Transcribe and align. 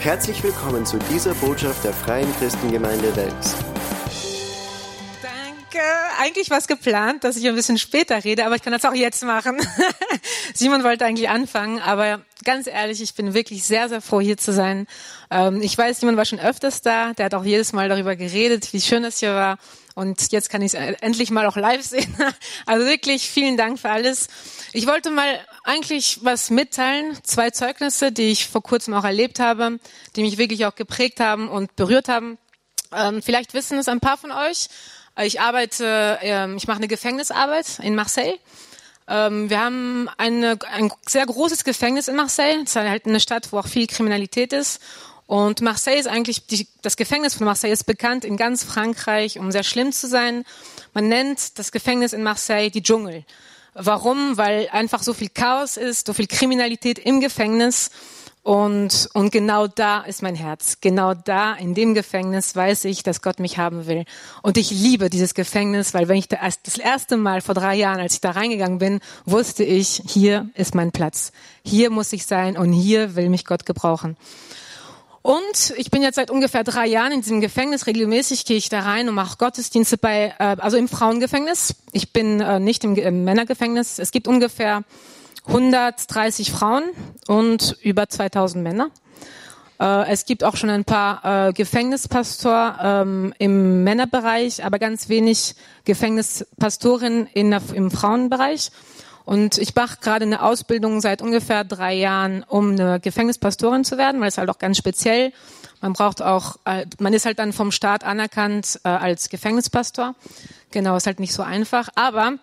Herzlich 0.00 0.42
willkommen 0.42 0.86
zu 0.86 0.98
dieser 1.10 1.34
Botschaft 1.34 1.84
der 1.84 1.92
Freien 1.92 2.26
Christengemeinde 2.38 3.14
Wels. 3.16 3.54
Danke. 5.20 5.84
Eigentlich 6.18 6.48
war 6.48 6.56
es 6.56 6.66
geplant, 6.66 7.22
dass 7.22 7.36
ich 7.36 7.46
ein 7.46 7.54
bisschen 7.54 7.76
später 7.76 8.24
rede, 8.24 8.46
aber 8.46 8.56
ich 8.56 8.62
kann 8.62 8.72
das 8.72 8.86
auch 8.86 8.94
jetzt 8.94 9.22
machen. 9.24 9.60
Simon 10.54 10.84
wollte 10.84 11.04
eigentlich 11.04 11.28
anfangen, 11.28 11.80
aber 11.80 12.22
ganz 12.44 12.66
ehrlich, 12.66 13.02
ich 13.02 13.14
bin 13.14 13.34
wirklich 13.34 13.62
sehr, 13.64 13.90
sehr 13.90 14.00
froh, 14.00 14.22
hier 14.22 14.38
zu 14.38 14.54
sein. 14.54 14.86
Ähm, 15.30 15.60
ich 15.60 15.76
weiß, 15.76 16.00
Simon 16.00 16.16
war 16.16 16.24
schon 16.24 16.40
öfters 16.40 16.80
da, 16.80 17.12
der 17.12 17.26
hat 17.26 17.34
auch 17.34 17.44
jedes 17.44 17.74
Mal 17.74 17.90
darüber 17.90 18.16
geredet, 18.16 18.72
wie 18.72 18.80
schön 18.80 19.02
das 19.02 19.18
hier 19.18 19.34
war. 19.34 19.58
Und 19.94 20.32
jetzt 20.32 20.48
kann 20.48 20.62
ich 20.62 20.72
es 20.72 20.94
endlich 21.02 21.30
mal 21.30 21.44
auch 21.44 21.56
live 21.56 21.82
sehen. 21.82 22.16
Also 22.64 22.86
wirklich 22.86 23.28
vielen 23.28 23.58
Dank 23.58 23.78
für 23.78 23.90
alles. 23.90 24.28
Ich 24.72 24.86
wollte 24.86 25.10
mal 25.10 25.40
eigentlich 25.70 26.18
was 26.22 26.50
mitteilen. 26.50 27.16
Zwei 27.22 27.50
Zeugnisse, 27.50 28.10
die 28.12 28.30
ich 28.30 28.48
vor 28.48 28.62
kurzem 28.62 28.92
auch 28.94 29.04
erlebt 29.04 29.38
habe, 29.38 29.78
die 30.16 30.22
mich 30.22 30.36
wirklich 30.36 30.66
auch 30.66 30.74
geprägt 30.74 31.20
haben 31.20 31.48
und 31.48 31.76
berührt 31.76 32.08
haben. 32.08 32.38
Ähm, 32.92 33.22
vielleicht 33.22 33.54
wissen 33.54 33.78
es 33.78 33.88
ein 33.88 34.00
paar 34.00 34.18
von 34.18 34.32
euch. 34.32 34.68
Ich 35.22 35.40
arbeite, 35.40 36.18
ähm, 36.22 36.56
ich 36.56 36.66
mache 36.66 36.78
eine 36.78 36.88
Gefängnisarbeit 36.88 37.78
in 37.80 37.94
Marseille. 37.94 38.38
Ähm, 39.06 39.48
wir 39.48 39.60
haben 39.60 40.08
eine, 40.18 40.58
ein 40.72 40.90
sehr 41.08 41.26
großes 41.26 41.64
Gefängnis 41.64 42.08
in 42.08 42.16
Marseille. 42.16 42.62
Es 42.62 42.70
ist 42.70 42.76
halt 42.76 43.06
eine 43.06 43.20
Stadt, 43.20 43.52
wo 43.52 43.58
auch 43.58 43.68
viel 43.68 43.86
Kriminalität 43.86 44.52
ist. 44.52 44.80
Und 45.26 45.60
Marseille 45.60 46.00
ist 46.00 46.08
eigentlich, 46.08 46.46
die, 46.46 46.66
das 46.82 46.96
Gefängnis 46.96 47.34
von 47.34 47.44
Marseille 47.44 47.72
ist 47.72 47.84
bekannt 47.84 48.24
in 48.24 48.36
ganz 48.36 48.64
Frankreich, 48.64 49.38
um 49.38 49.52
sehr 49.52 49.62
schlimm 49.62 49.92
zu 49.92 50.08
sein. 50.08 50.44
Man 50.94 51.08
nennt 51.08 51.58
das 51.60 51.70
Gefängnis 51.70 52.12
in 52.12 52.24
Marseille 52.24 52.70
die 52.70 52.82
Dschungel. 52.82 53.24
Warum? 53.74 54.36
Weil 54.36 54.68
einfach 54.70 55.02
so 55.02 55.12
viel 55.12 55.28
Chaos 55.28 55.76
ist, 55.76 56.06
so 56.06 56.12
viel 56.12 56.26
Kriminalität 56.26 56.98
im 56.98 57.20
Gefängnis. 57.20 57.90
Und, 58.42 59.10
und 59.12 59.32
genau 59.32 59.66
da 59.66 60.00
ist 60.00 60.22
mein 60.22 60.34
Herz. 60.34 60.78
Genau 60.80 61.12
da, 61.12 61.52
in 61.52 61.74
dem 61.74 61.92
Gefängnis, 61.92 62.56
weiß 62.56 62.86
ich, 62.86 63.02
dass 63.02 63.20
Gott 63.20 63.38
mich 63.38 63.58
haben 63.58 63.86
will. 63.86 64.04
Und 64.42 64.56
ich 64.56 64.70
liebe 64.70 65.10
dieses 65.10 65.34
Gefängnis, 65.34 65.92
weil 65.92 66.08
wenn 66.08 66.16
ich 66.16 66.28
da, 66.28 66.38
das 66.62 66.78
erste 66.78 67.18
Mal 67.18 67.42
vor 67.42 67.54
drei 67.54 67.74
Jahren, 67.74 68.00
als 68.00 68.14
ich 68.14 68.20
da 68.22 68.30
reingegangen 68.30 68.78
bin, 68.78 69.00
wusste 69.26 69.62
ich, 69.62 70.02
hier 70.06 70.48
ist 70.54 70.74
mein 70.74 70.90
Platz. 70.90 71.32
Hier 71.64 71.90
muss 71.90 72.14
ich 72.14 72.24
sein 72.24 72.56
und 72.56 72.72
hier 72.72 73.14
will 73.14 73.28
mich 73.28 73.44
Gott 73.44 73.66
gebrauchen. 73.66 74.16
Und 75.22 75.74
ich 75.76 75.90
bin 75.90 76.00
jetzt 76.00 76.14
seit 76.14 76.30
ungefähr 76.30 76.64
drei 76.64 76.86
Jahren 76.86 77.12
in 77.12 77.20
diesem 77.20 77.40
Gefängnis. 77.40 77.86
Regelmäßig 77.86 78.46
gehe 78.46 78.56
ich 78.56 78.70
da 78.70 78.80
rein 78.80 79.08
und 79.08 79.14
mache 79.14 79.36
Gottesdienste 79.36 79.98
bei, 79.98 80.34
äh, 80.38 80.56
also 80.58 80.78
im 80.78 80.88
Frauengefängnis. 80.88 81.74
Ich 81.92 82.12
bin 82.12 82.40
äh, 82.40 82.58
nicht 82.58 82.84
im, 82.84 82.96
im 82.96 83.24
Männergefängnis. 83.24 83.98
Es 83.98 84.12
gibt 84.12 84.28
ungefähr 84.28 84.82
130 85.46 86.52
Frauen 86.52 86.84
und 87.26 87.76
über 87.82 88.08
2000 88.08 88.64
Männer. 88.64 88.90
Äh, 89.78 90.10
es 90.10 90.24
gibt 90.24 90.42
auch 90.42 90.56
schon 90.56 90.70
ein 90.70 90.84
paar 90.84 91.48
äh, 91.48 91.52
Gefängnispastor 91.52 92.78
ähm, 92.82 93.34
im 93.38 93.84
Männerbereich, 93.84 94.64
aber 94.64 94.78
ganz 94.78 95.10
wenig 95.10 95.54
Gefängnispastoren 95.84 97.26
in 97.26 97.50
der, 97.50 97.62
im 97.74 97.90
Frauenbereich. 97.90 98.70
Und 99.30 99.58
ich 99.58 99.76
mache 99.76 99.98
gerade 100.00 100.24
eine 100.24 100.42
Ausbildung 100.42 101.00
seit 101.00 101.22
ungefähr 101.22 101.62
drei 101.62 101.94
Jahren, 101.94 102.42
um 102.42 102.72
eine 102.72 102.98
Gefängnispastorin 102.98 103.84
zu 103.84 103.96
werden, 103.96 104.20
weil 104.20 104.26
es 104.26 104.38
halt 104.38 104.50
auch 104.50 104.58
ganz 104.58 104.76
speziell. 104.76 105.32
Man 105.80 105.92
braucht 105.92 106.20
auch, 106.20 106.56
äh, 106.64 106.84
man 106.98 107.12
ist 107.12 107.26
halt 107.26 107.38
dann 107.38 107.52
vom 107.52 107.70
Staat 107.70 108.02
anerkannt 108.02 108.80
äh, 108.82 108.88
als 108.88 109.28
Gefängnispastor. 109.28 110.16
Genau, 110.72 110.96
ist 110.96 111.06
halt 111.06 111.20
nicht 111.20 111.32
so 111.32 111.44
einfach. 111.44 111.90
Aber 111.94 112.38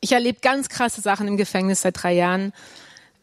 ich 0.00 0.10
erlebe 0.10 0.40
ganz 0.42 0.68
krasse 0.68 1.00
Sachen 1.00 1.28
im 1.28 1.36
Gefängnis 1.36 1.82
seit 1.82 2.02
drei 2.02 2.14
Jahren. 2.14 2.52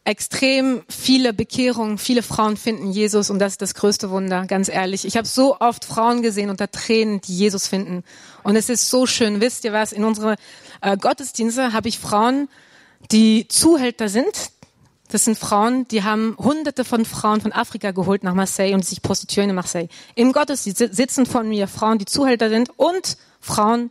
Extrem 0.06 0.82
viele 0.88 1.34
Bekehrungen, 1.34 1.98
viele 1.98 2.22
Frauen 2.22 2.56
finden 2.56 2.90
Jesus 2.90 3.28
und 3.28 3.38
das 3.38 3.52
ist 3.52 3.62
das 3.62 3.74
größte 3.74 4.08
Wunder, 4.08 4.46
ganz 4.46 4.70
ehrlich. 4.70 5.04
Ich 5.04 5.18
habe 5.18 5.28
so 5.28 5.60
oft 5.60 5.84
Frauen 5.84 6.22
gesehen 6.22 6.48
unter 6.48 6.70
Tränen, 6.70 7.20
die 7.20 7.36
Jesus 7.36 7.66
finden. 7.66 8.02
Und 8.42 8.56
es 8.56 8.70
ist 8.70 8.88
so 8.88 9.06
schön. 9.06 9.42
Wisst 9.42 9.64
ihr 9.64 9.74
was? 9.74 9.92
In 9.92 10.04
unsere 10.04 10.36
äh, 10.82 10.96
Gottesdienste 10.96 11.72
habe 11.72 11.88
ich 11.88 11.98
Frauen, 11.98 12.48
die 13.10 13.48
Zuhälter 13.48 14.08
sind. 14.08 14.50
Das 15.08 15.24
sind 15.24 15.38
Frauen, 15.38 15.86
die 15.88 16.02
haben 16.04 16.36
hunderte 16.38 16.84
von 16.84 17.04
Frauen 17.04 17.40
von 17.40 17.52
Afrika 17.52 17.90
geholt 17.90 18.24
nach 18.24 18.34
Marseille 18.34 18.74
und 18.74 18.84
sich 18.84 19.02
prostituieren 19.02 19.50
in 19.50 19.56
Marseille. 19.56 19.88
Im 20.14 20.32
Gottesdienst 20.32 20.94
sitzen 20.94 21.26
von 21.26 21.48
mir 21.48 21.68
Frauen, 21.68 21.98
die 21.98 22.06
Zuhälter 22.06 22.48
sind 22.48 22.70
und 22.78 23.16
Frauen, 23.40 23.90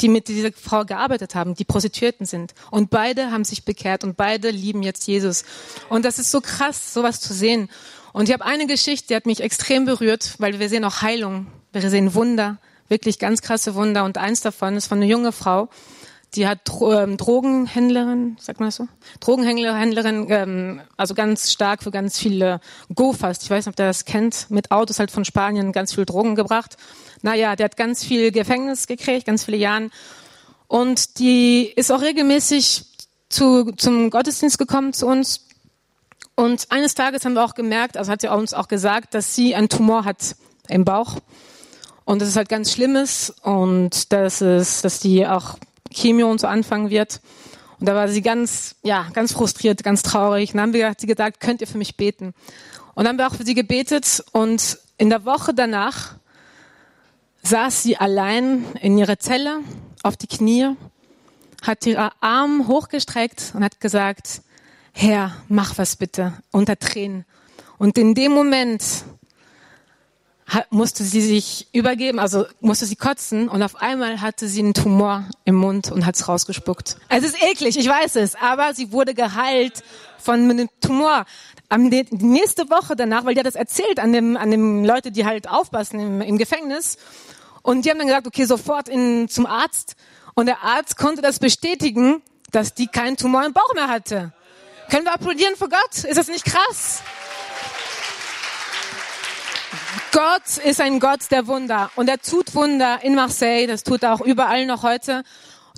die 0.00 0.08
mit 0.08 0.28
dieser 0.28 0.50
Frau 0.52 0.84
gearbeitet 0.84 1.34
haben, 1.34 1.54
die 1.54 1.64
Prostituierten 1.64 2.26
sind. 2.26 2.54
Und 2.70 2.90
beide 2.90 3.30
haben 3.30 3.44
sich 3.44 3.64
bekehrt 3.64 4.04
und 4.04 4.16
beide 4.16 4.50
lieben 4.50 4.82
jetzt 4.82 5.06
Jesus. 5.06 5.44
Und 5.88 6.04
das 6.04 6.18
ist 6.18 6.30
so 6.30 6.40
krass, 6.40 6.92
sowas 6.92 7.20
zu 7.20 7.32
sehen. 7.32 7.70
Und 8.12 8.28
ich 8.28 8.34
habe 8.34 8.44
eine 8.44 8.66
Geschichte, 8.66 9.08
die 9.08 9.16
hat 9.16 9.26
mich 9.26 9.40
extrem 9.40 9.86
berührt, 9.86 10.34
weil 10.38 10.58
wir 10.58 10.68
sehen 10.68 10.84
auch 10.84 11.02
Heilung, 11.02 11.46
wir 11.72 11.88
sehen 11.88 12.14
Wunder, 12.14 12.58
wirklich 12.88 13.18
ganz 13.18 13.40
krasse 13.40 13.74
Wunder. 13.74 14.04
Und 14.04 14.18
eins 14.18 14.42
davon 14.42 14.76
ist 14.76 14.86
von 14.86 14.98
einer 14.98 15.06
jungen 15.06 15.32
Frau, 15.32 15.70
die 16.34 16.46
hat 16.46 16.60
ähm, 16.80 17.16
Drogenhändlerin, 17.16 18.36
sagt 18.40 18.58
man 18.60 18.68
das 18.68 18.76
so? 18.76 18.88
Drogenhändlerin, 19.20 20.26
ähm, 20.30 20.80
also 20.96 21.14
ganz 21.14 21.52
stark 21.52 21.82
für 21.82 21.90
ganz 21.90 22.18
viele 22.18 22.60
Go-Fast. 22.94 23.42
Ich 23.42 23.50
weiß 23.50 23.66
nicht, 23.66 23.72
ob 23.72 23.76
der 23.76 23.88
das 23.88 24.04
kennt. 24.04 24.50
Mit 24.50 24.70
Autos 24.70 24.98
halt 24.98 25.10
von 25.10 25.24
Spanien 25.24 25.72
ganz 25.72 25.94
viel 25.94 26.06
Drogen 26.06 26.34
gebracht. 26.34 26.76
Naja, 27.20 27.54
der 27.54 27.64
hat 27.64 27.76
ganz 27.76 28.02
viel 28.02 28.32
Gefängnis 28.32 28.86
gekriegt, 28.86 29.26
ganz 29.26 29.44
viele 29.44 29.58
Jahren. 29.58 29.90
Und 30.68 31.18
die 31.18 31.66
ist 31.76 31.92
auch 31.92 32.00
regelmäßig 32.00 32.86
zu, 33.28 33.72
zum 33.72 34.08
Gottesdienst 34.10 34.58
gekommen 34.58 34.94
zu 34.94 35.06
uns. 35.06 35.46
Und 36.34 36.66
eines 36.70 36.94
Tages 36.94 37.24
haben 37.24 37.34
wir 37.34 37.44
auch 37.44 37.54
gemerkt, 37.54 37.96
also 37.98 38.10
hat 38.10 38.22
sie 38.22 38.28
uns 38.28 38.54
auch 38.54 38.68
gesagt, 38.68 39.14
dass 39.14 39.34
sie 39.34 39.54
einen 39.54 39.68
Tumor 39.68 40.06
hat 40.06 40.34
im 40.68 40.84
Bauch. 40.84 41.18
Und 42.04 42.22
das 42.22 42.28
ist 42.28 42.36
halt 42.36 42.48
ganz 42.48 42.72
Schlimmes 42.72 43.30
und 43.42 44.12
das 44.12 44.40
ist, 44.40 44.84
dass 44.84 44.98
die 44.98 45.26
auch 45.26 45.56
Chemio 45.92 46.30
und 46.30 46.40
so 46.40 46.46
anfangen 46.46 46.90
wird. 46.90 47.20
Und 47.80 47.86
da 47.88 47.94
war 47.94 48.08
sie 48.08 48.22
ganz, 48.22 48.76
ja, 48.82 49.08
ganz 49.12 49.32
frustriert, 49.32 49.82
ganz 49.82 50.02
traurig. 50.02 50.50
Und 50.50 50.58
dann 50.58 50.62
haben 50.68 50.72
wir, 50.72 50.94
sie 50.96 51.06
gesagt, 51.06 51.40
könnt 51.40 51.60
ihr 51.60 51.66
für 51.66 51.78
mich 51.78 51.96
beten? 51.96 52.34
Und 52.94 53.04
dann 53.04 53.08
haben 53.08 53.18
wir 53.18 53.26
auch 53.26 53.34
für 53.34 53.44
sie 53.44 53.54
gebetet. 53.54 54.24
Und 54.32 54.78
in 54.98 55.10
der 55.10 55.24
Woche 55.24 55.52
danach 55.52 56.14
saß 57.42 57.82
sie 57.82 57.96
allein 57.96 58.64
in 58.80 58.96
ihrer 58.98 59.18
Zelle 59.18 59.60
auf 60.02 60.16
die 60.16 60.28
Knie, 60.28 60.76
hat 61.62 61.86
ihre 61.86 62.12
Arme 62.20 62.66
hochgestreckt 62.68 63.52
und 63.54 63.64
hat 63.64 63.80
gesagt, 63.80 64.42
Herr, 64.92 65.32
mach 65.48 65.78
was 65.78 65.96
bitte, 65.96 66.34
unter 66.50 66.78
Tränen. 66.78 67.24
Und 67.78 67.98
in 67.98 68.14
dem 68.14 68.32
Moment 68.32 68.84
musste 70.70 71.04
sie 71.04 71.22
sich 71.22 71.68
übergeben, 71.72 72.18
also 72.18 72.46
musste 72.60 72.86
sie 72.86 72.96
kotzen 72.96 73.48
und 73.48 73.62
auf 73.62 73.80
einmal 73.80 74.20
hatte 74.20 74.48
sie 74.48 74.60
einen 74.60 74.74
Tumor 74.74 75.24
im 75.44 75.54
Mund 75.54 75.90
und 75.90 76.04
hat 76.04 76.16
es 76.16 76.28
rausgespuckt. 76.28 76.96
Es 77.08 77.24
ist 77.24 77.42
eklig, 77.42 77.78
ich 77.78 77.88
weiß 77.88 78.16
es, 78.16 78.34
aber 78.34 78.74
sie 78.74 78.92
wurde 78.92 79.14
geheilt 79.14 79.82
von 80.18 80.50
einem 80.50 80.68
Tumor. 80.80 81.24
Am, 81.68 81.90
die 81.90 82.06
nächste 82.10 82.68
Woche 82.68 82.96
danach, 82.96 83.24
weil 83.24 83.34
die 83.34 83.40
hat 83.40 83.46
das 83.46 83.54
erzählt 83.54 83.98
an 83.98 84.12
dem, 84.12 84.36
an 84.36 84.50
dem 84.50 84.84
Leute, 84.84 85.10
die 85.10 85.24
halt 85.24 85.48
aufpassen 85.48 85.98
im, 86.00 86.20
im 86.20 86.38
Gefängnis. 86.38 86.98
Und 87.62 87.84
die 87.84 87.90
haben 87.90 87.98
dann 87.98 88.08
gesagt, 88.08 88.26
okay, 88.26 88.44
sofort 88.44 88.88
in, 88.88 89.28
zum 89.28 89.46
Arzt. 89.46 89.96
Und 90.34 90.46
der 90.46 90.62
Arzt 90.62 90.96
konnte 90.98 91.22
das 91.22 91.38
bestätigen, 91.38 92.22
dass 92.50 92.74
die 92.74 92.88
keinen 92.88 93.16
Tumor 93.16 93.44
im 93.46 93.52
Bauch 93.52 93.72
mehr 93.74 93.88
hatte. 93.88 94.32
Können 94.90 95.06
wir 95.06 95.14
applaudieren 95.14 95.56
für 95.56 95.68
Gott? 95.68 96.04
Ist 96.04 96.18
das 96.18 96.28
nicht 96.28 96.44
krass? 96.44 97.02
Gott 100.12 100.64
ist 100.64 100.80
ein 100.80 101.00
Gott 101.00 101.30
der 101.30 101.46
Wunder 101.46 101.90
und 101.96 102.08
er 102.08 102.18
tut 102.18 102.54
Wunder 102.54 103.00
in 103.02 103.14
Marseille, 103.14 103.66
das 103.66 103.82
tut 103.82 104.02
er 104.02 104.14
auch 104.14 104.20
überall 104.20 104.66
noch 104.66 104.82
heute. 104.82 105.22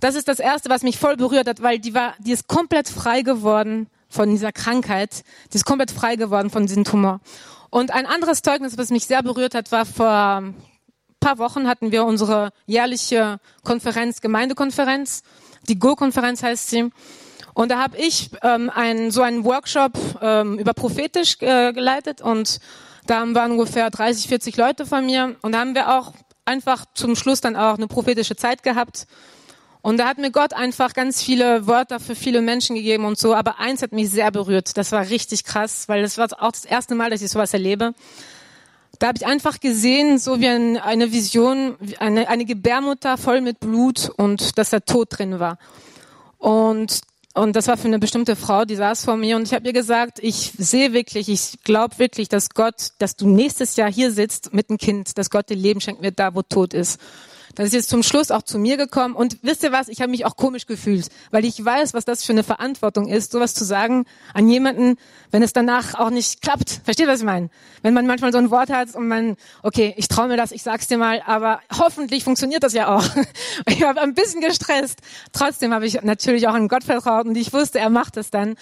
Das 0.01 0.15
ist 0.15 0.29
das 0.29 0.39
erste, 0.39 0.71
was 0.71 0.83
mich 0.83 0.99
voll 0.99 1.17
berührt 1.17 1.49
hat, 1.49 1.63
weil 1.63 1.79
die 1.79 1.95
war, 1.95 2.15
die 2.19 2.33
ist 2.33 2.49
komplett 2.49 2.89
frei 2.89 3.23
geworden 3.23 3.89
von 4.09 4.31
dieser 4.31 4.53
Krankheit. 4.53 5.25
Die 5.53 5.57
ist 5.57 5.65
komplett 5.65 5.91
frei 5.91 6.17
geworden 6.17 6.51
von 6.51 6.67
diesem 6.67 6.85
Tumor. 6.85 7.21
Und 7.71 7.91
ein 7.93 8.07
anderes 8.07 8.43
Zeugnis, 8.43 8.79
was 8.79 8.91
mich 8.91 9.07
sehr 9.07 9.23
berührt 9.23 9.55
hat, 9.55 9.73
war 9.73 9.87
vor 9.87 10.09
ein 10.09 10.55
paar 11.21 11.39
Wochen 11.39 11.67
hatten 11.67 11.91
wir 11.91 12.05
unsere 12.05 12.51
jährliche 12.67 13.39
Konferenz, 13.63 14.21
Gemeindekonferenz. 14.21 15.23
Die 15.69 15.79
Go-Konferenz 15.79 16.43
heißt 16.43 16.69
sie. 16.69 16.91
Und 17.55 17.71
da 17.71 17.79
habe 17.79 17.97
ich 17.97 18.31
ähm, 18.43 18.71
ein, 18.71 19.11
so 19.11 19.23
einen 19.23 19.45
Workshop 19.45 19.93
ähm, 20.21 20.59
über 20.59 20.75
prophetisch 20.75 21.37
äh, 21.41 21.73
geleitet 21.73 22.21
und 22.21 22.61
da 23.07 23.23
waren 23.35 23.53
ungefähr 23.53 23.91
30, 23.91 24.29
40 24.29 24.57
Leute 24.57 24.87
von 24.87 25.07
mir 25.07 25.37
und 25.43 25.53
da 25.53 25.61
haben 25.61 25.75
wir 25.75 25.99
auch 25.99 26.13
einfach 26.45 26.85
zum 26.95 27.17
Schluss 27.17 27.41
dann 27.41 27.57
auch 27.57 27.77
eine 27.77 27.87
prophetische 27.87 28.37
Zeit 28.37 28.63
gehabt. 28.63 29.07
Und 29.83 29.99
da 29.99 30.09
hat 30.09 30.17
mir 30.17 30.31
Gott 30.31 30.55
einfach 30.55 30.95
ganz 30.95 31.23
viele 31.23 31.67
Wörter 31.67 32.01
für 32.01 32.15
viele 32.15 32.41
Menschen 32.41 32.75
gegeben 32.75 33.05
und 33.05 33.19
so. 33.19 33.35
Aber 33.35 33.61
eins 33.61 33.83
hat 33.83 33.93
mich 33.93 34.11
sehr 34.11 34.31
berührt. 34.31 34.79
Das 34.79 34.93
war 34.93 35.11
richtig 35.11 35.45
krass, 35.45 35.91
weil 35.91 36.01
das 36.01 36.17
war 36.17 36.29
auch 36.39 36.53
das 36.53 36.65
erste 36.65 36.95
Mal, 36.95 37.11
dass 37.11 37.21
ich 37.21 37.31
sowas 37.31 37.53
erlebe. 37.53 37.93
Da 38.99 39.09
habe 39.09 39.19
ich 39.19 39.27
einfach 39.27 39.61
gesehen, 39.61 40.19
so 40.19 40.41
wie 40.41 40.49
eine 40.49 41.13
Vision, 41.13 41.77
eine, 41.99 42.29
eine 42.29 42.47
Gebärmutter 42.47 43.19
voll 43.19 43.43
mit 43.43 43.61
Blut 43.61 44.11
und 44.17 44.57
dass 44.57 44.71
da 44.71 44.81
Tod 44.81 45.19
drin 45.19 45.39
war. 45.39 45.59
Und 46.39 47.01
und 47.35 47.57
das 47.57 47.67
war 47.67 47.77
für 47.77 47.89
eine 47.89 47.99
bestimmte 47.99 48.37
Frau, 48.37 48.65
die 48.65 48.77
saß 48.77 49.05
vor 49.05 49.17
mir 49.17 49.37
und 49.37 49.43
ich 49.43 49.55
habe 49.55 49.67
ihr 49.67 49.73
gesagt, 49.73 50.19
ich 50.23 50.53
sehe 50.57 50.93
wirklich, 50.93 51.29
ich 51.29 51.59
glaube 51.65 51.99
wirklich, 51.99 52.29
dass 52.29 52.51
Gott, 52.51 52.93
dass 52.99 53.17
du 53.17 53.29
nächstes 53.29 53.75
Jahr 53.77 53.93
hier 53.93 54.13
sitzt 54.13 54.55
mit 54.55 54.71
einem 54.71 54.79
Kind, 54.79 55.19
dass 55.19 55.31
Gott 55.31 55.51
dir 55.51 55.57
Leben 55.57 55.81
schenkt 55.81 56.03
wird, 56.03 56.19
da 56.19 56.35
wo 56.35 56.43
tot 56.43 56.75
ist. 56.75 57.01
Das 57.55 57.67
ist 57.67 57.73
jetzt 57.73 57.89
zum 57.89 58.03
Schluss 58.03 58.31
auch 58.33 58.43
zu 58.43 58.59
mir 58.59 58.77
gekommen 58.77 59.15
und 59.15 59.39
wisst 59.43 59.63
ihr 59.63 59.71
was, 59.71 59.89
ich 59.89 60.01
habe 60.01 60.11
mich 60.11 60.27
auch 60.27 60.37
komisch 60.37 60.67
gefühlt, 60.67 61.09
weil 61.31 61.45
ich 61.45 61.65
weiß, 61.65 61.95
was 61.95 62.05
das 62.05 62.25
für 62.25 62.33
eine 62.33 62.43
Verantwortung 62.43 63.09
ist, 63.09 63.31
sowas 63.31 63.55
zu 63.55 63.65
sagen 63.65 64.07
an 64.33 64.49
jemanden, 64.49 64.97
wenn 65.31 65.43
es 65.43 65.53
danach 65.53 65.95
auch 65.95 66.11
nicht 66.11 66.43
klappt. 66.43 66.81
Versteht, 66.85 67.07
was 67.07 67.21
ich 67.21 67.27
meine? 67.27 67.51
Wenn 67.83 67.95
man 67.95 68.07
manchmal 68.07 68.33
so 68.33 68.39
ein 68.39 68.51
Wort 68.51 68.71
hat 68.71 68.95
und 68.97 69.07
man, 69.07 69.37
okay, 69.63 69.95
ich 69.97 70.09
traue 70.09 70.29
mir 70.29 70.37
das, 70.37 70.51
ich 70.51 70.65
sag's 70.65 70.89
dir 70.89 70.99
mal, 70.99 71.23
aber 71.27 71.61
hoffentlich 71.79 72.25
funktioniert 72.25 72.63
das 72.63 72.73
ja 72.73 72.95
auch. 72.95 73.05
Ich 73.69 73.81
war 73.81 73.97
ein 73.99 74.15
bisschen 74.15 74.41
gestresst. 74.41 75.01
Trotzdem 75.33 75.73
habe 75.73 75.87
ich 75.87 76.03
natürlich 76.03 76.47
auch 76.49 76.55
an 76.55 76.69
Gott 76.69 76.85
vertraut 76.85 77.27
und 77.27 77.37
ich 77.37 77.53
wusste, 77.53 77.79
er 77.79 77.91
macht 77.91 78.17
es 78.17 78.31
dann. 78.31 78.57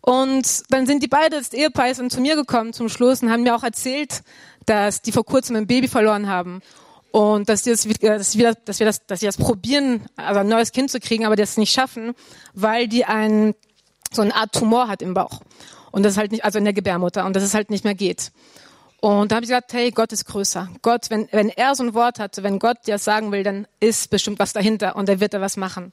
Und 0.00 0.62
dann 0.70 0.86
sind 0.86 1.02
die 1.02 1.08
beide, 1.08 1.38
das 1.38 1.52
Ehepaar, 1.52 1.92
zu 1.94 2.20
mir 2.20 2.36
gekommen 2.36 2.72
zum 2.72 2.88
Schluss 2.88 3.22
und 3.22 3.30
haben 3.30 3.42
mir 3.42 3.56
auch 3.56 3.62
erzählt, 3.62 4.22
dass 4.66 5.02
die 5.02 5.12
vor 5.12 5.24
kurzem 5.24 5.56
ein 5.56 5.66
Baby 5.66 5.88
verloren 5.88 6.28
haben 6.28 6.62
und 7.14 7.48
dass, 7.48 7.62
das, 7.62 7.86
dass, 7.86 8.36
wir, 8.36 8.54
dass, 8.56 8.80
wir 8.80 8.86
das, 8.86 9.06
dass 9.06 9.20
sie 9.20 9.26
das 9.26 9.36
probieren, 9.36 10.04
also 10.16 10.40
ein 10.40 10.48
neues 10.48 10.72
Kind 10.72 10.90
zu 10.90 10.98
kriegen, 10.98 11.24
aber 11.24 11.36
das 11.36 11.56
nicht 11.56 11.72
schaffen, 11.72 12.12
weil 12.54 12.88
die 12.88 13.04
ein, 13.04 13.54
so 14.10 14.22
eine 14.22 14.34
Art 14.34 14.52
Tumor 14.52 14.88
hat 14.88 15.00
im 15.00 15.14
Bauch. 15.14 15.40
Und 15.92 16.02
das 16.02 16.14
ist 16.14 16.18
halt 16.18 16.32
nicht, 16.32 16.44
also 16.44 16.58
in 16.58 16.64
der 16.64 16.72
Gebärmutter, 16.72 17.24
und 17.24 17.36
dass 17.36 17.44
es 17.44 17.54
halt 17.54 17.70
nicht 17.70 17.84
mehr 17.84 17.94
geht. 17.94 18.32
Und 19.00 19.30
da 19.30 19.36
habe 19.36 19.44
ich 19.44 19.50
gesagt, 19.50 19.72
hey, 19.74 19.92
Gott 19.92 20.12
ist 20.12 20.24
größer. 20.24 20.68
Gott, 20.82 21.08
wenn, 21.08 21.28
wenn 21.30 21.50
er 21.50 21.76
so 21.76 21.84
ein 21.84 21.94
Wort 21.94 22.18
hat, 22.18 22.42
wenn 22.42 22.58
Gott 22.58 22.78
dir 22.84 22.94
das 22.94 23.04
sagen 23.04 23.30
will, 23.30 23.44
dann 23.44 23.68
ist 23.78 24.10
bestimmt 24.10 24.40
was 24.40 24.52
dahinter 24.52 24.96
und 24.96 25.08
er 25.08 25.20
wird 25.20 25.34
da 25.34 25.40
was 25.40 25.56
machen. 25.56 25.92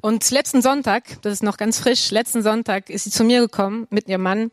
Und 0.00 0.30
letzten 0.30 0.62
Sonntag, 0.62 1.20
das 1.22 1.32
ist 1.32 1.42
noch 1.42 1.56
ganz 1.56 1.80
frisch, 1.80 2.12
letzten 2.12 2.44
Sonntag 2.44 2.88
ist 2.88 3.02
sie 3.02 3.10
zu 3.10 3.24
mir 3.24 3.40
gekommen 3.40 3.88
mit 3.90 4.06
ihrem 4.06 4.22
Mann, 4.22 4.52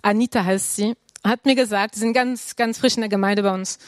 Anita 0.00 0.42
heißt 0.42 0.76
sie, 0.76 0.94
hat 1.22 1.44
mir 1.44 1.54
gesagt, 1.54 1.96
sie 1.96 2.00
sind 2.00 2.14
ganz, 2.14 2.56
ganz 2.56 2.78
frisch 2.78 2.94
in 2.94 3.02
der 3.02 3.10
Gemeinde 3.10 3.42
bei 3.42 3.52
uns 3.52 3.78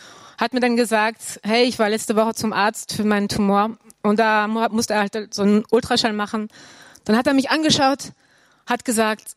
hat 0.42 0.54
mir 0.54 0.60
dann 0.60 0.76
gesagt, 0.76 1.38
hey, 1.44 1.62
ich 1.62 1.78
war 1.78 1.88
letzte 1.88 2.16
Woche 2.16 2.34
zum 2.34 2.52
Arzt 2.52 2.94
für 2.94 3.04
meinen 3.04 3.28
Tumor 3.28 3.76
und 4.02 4.18
da 4.18 4.48
musste 4.48 4.94
er 4.94 5.00
halt 5.00 5.32
so 5.32 5.42
einen 5.42 5.64
Ultraschall 5.70 6.12
machen. 6.12 6.48
Dann 7.04 7.16
hat 7.16 7.28
er 7.28 7.32
mich 7.32 7.50
angeschaut, 7.50 8.10
hat 8.66 8.84
gesagt, 8.84 9.36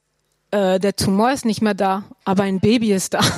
äh, 0.49 0.79
der 0.79 0.95
Tumor 0.95 1.31
ist 1.31 1.45
nicht 1.45 1.61
mehr 1.61 1.75
da, 1.75 2.05
aber 2.23 2.41
ein 2.41 2.59
Baby 2.59 2.91
ist 2.91 3.13
da. 3.13 3.19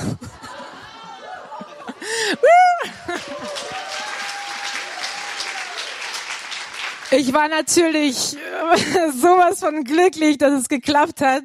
Ich 7.10 7.32
war 7.32 7.48
natürlich 7.48 8.14
sowas 9.14 9.60
von 9.60 9.82
glücklich, 9.82 10.36
dass 10.36 10.52
es 10.52 10.68
geklappt 10.68 11.22
hat 11.22 11.44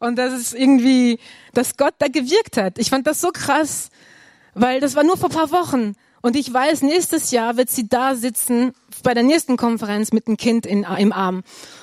und 0.00 0.16
dass 0.16 0.32
es 0.32 0.52
irgendwie, 0.52 1.20
dass 1.52 1.76
Gott 1.76 1.94
da 1.98 2.08
gewirkt 2.08 2.56
hat. 2.56 2.80
Ich 2.80 2.90
fand 2.90 3.06
das 3.06 3.20
so 3.20 3.30
krass, 3.30 3.90
weil 4.54 4.80
das 4.80 4.96
war 4.96 5.04
nur 5.04 5.16
vor 5.16 5.28
paar 5.28 5.50
Wochen. 5.50 5.94
Und 6.22 6.36
ich 6.36 6.52
weiß, 6.52 6.80
nächstes 6.82 7.32
Jahr 7.32 7.58
wird 7.58 7.68
sie 7.68 7.86
da 7.86 8.14
sitzen 8.14 8.72
bei 9.02 9.12
der 9.12 9.22
nächsten 9.22 9.58
Konferenz 9.58 10.10
mit 10.12 10.26
einem 10.26 10.38
Kind 10.38 10.64
in, 10.64 10.86
im 10.98 11.12
Arm. 11.12 11.42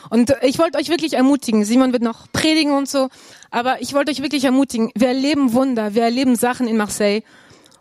Und 0.09 0.33
ich 0.41 0.57
wollte 0.57 0.79
euch 0.79 0.89
wirklich 0.89 1.13
ermutigen. 1.13 1.63
Simon 1.63 1.93
wird 1.93 2.01
noch 2.01 2.25
predigen 2.33 2.73
und 2.73 2.89
so. 2.89 3.09
Aber 3.51 3.81
ich 3.81 3.93
wollte 3.93 4.11
euch 4.11 4.23
wirklich 4.23 4.43
ermutigen. 4.43 4.91
Wir 4.95 5.09
erleben 5.09 5.53
Wunder. 5.53 5.93
Wir 5.93 6.03
erleben 6.03 6.35
Sachen 6.35 6.67
in 6.67 6.75
Marseille. 6.75 7.21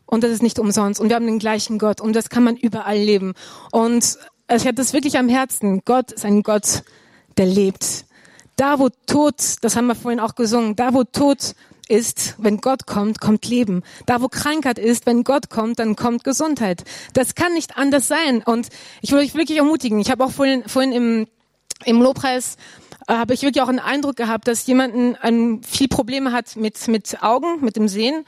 Und 0.05 0.23
das 0.23 0.33
ist 0.33 0.43
nicht 0.43 0.59
umsonst. 0.59 1.01
Und 1.01 1.09
wir 1.09 1.17
haben 1.17 1.27
den 1.27 1.39
gleichen 1.39 1.79
Gott. 1.79 2.01
Und 2.01 2.15
das 2.15 2.29
kann 2.29 2.45
man 2.45 2.57
überall 2.57 2.99
leben. 2.99 3.33
Und 3.73 4.19
ich 4.55 4.67
habe 4.67 4.75
das 4.75 4.93
wirklich 4.93 5.17
am 5.17 5.29
Herzen. 5.29 5.83
Gott 5.85 6.13
ist 6.13 6.27
ein 6.27 6.43
Gott, 6.43 6.83
der 7.39 7.47
lebt. 7.47 8.05
Da, 8.57 8.79
wo 8.79 8.91
Tod, 9.07 9.37
das 9.63 9.77
haben 9.77 9.87
wir 9.87 9.95
vorhin 9.95 10.21
auch 10.21 10.35
gesungen, 10.35 10.77
da, 10.77 10.93
wo 10.93 11.05
Tod 11.05 11.55
ist, 11.91 12.37
wenn 12.39 12.61
Gott 12.61 12.87
kommt, 12.87 13.21
kommt 13.21 13.47
Leben. 13.47 13.83
Da, 14.07 14.23
wo 14.23 14.29
Krankheit 14.29 14.79
ist, 14.79 15.07
wenn 15.07 15.25
Gott 15.25 15.51
kommt, 15.51 15.79
dann 15.79 15.97
kommt 15.97 16.25
Gesundheit. 16.25 16.85
Das 17.13 17.35
kann 17.35 17.53
nicht 17.53 17.77
anders 17.77 18.09
sein. 18.09 18.43
Und 18.45 18.69
ich 19.03 19.13
will 19.13 19.19
euch 19.19 19.35
wirklich 19.35 19.59
ermutigen. 19.59 19.99
Ich 19.99 20.11
habe 20.11 20.25
auch 20.25 20.31
vorhin, 20.31 20.63
vorhin 20.67 20.93
im, 20.93 21.27
im 21.85 22.01
Lobpreis 22.01 22.57
äh, 23.09 23.15
habe 23.15 23.35
ich 23.35 23.43
wirklich 23.43 23.63
auch 23.63 23.69
einen 23.69 23.81
Eindruck 23.81 24.17
gehabt, 24.17 24.47
dass 24.47 24.67
jemanden 24.67 25.17
ein, 25.17 25.63
viel 25.63 25.89
Probleme 25.89 26.33
hat 26.33 26.57
mit, 26.57 26.87
mit 26.89 27.23
Augen, 27.23 27.63
mit 27.65 27.77
dem 27.77 27.89
Sehen. 27.89 28.25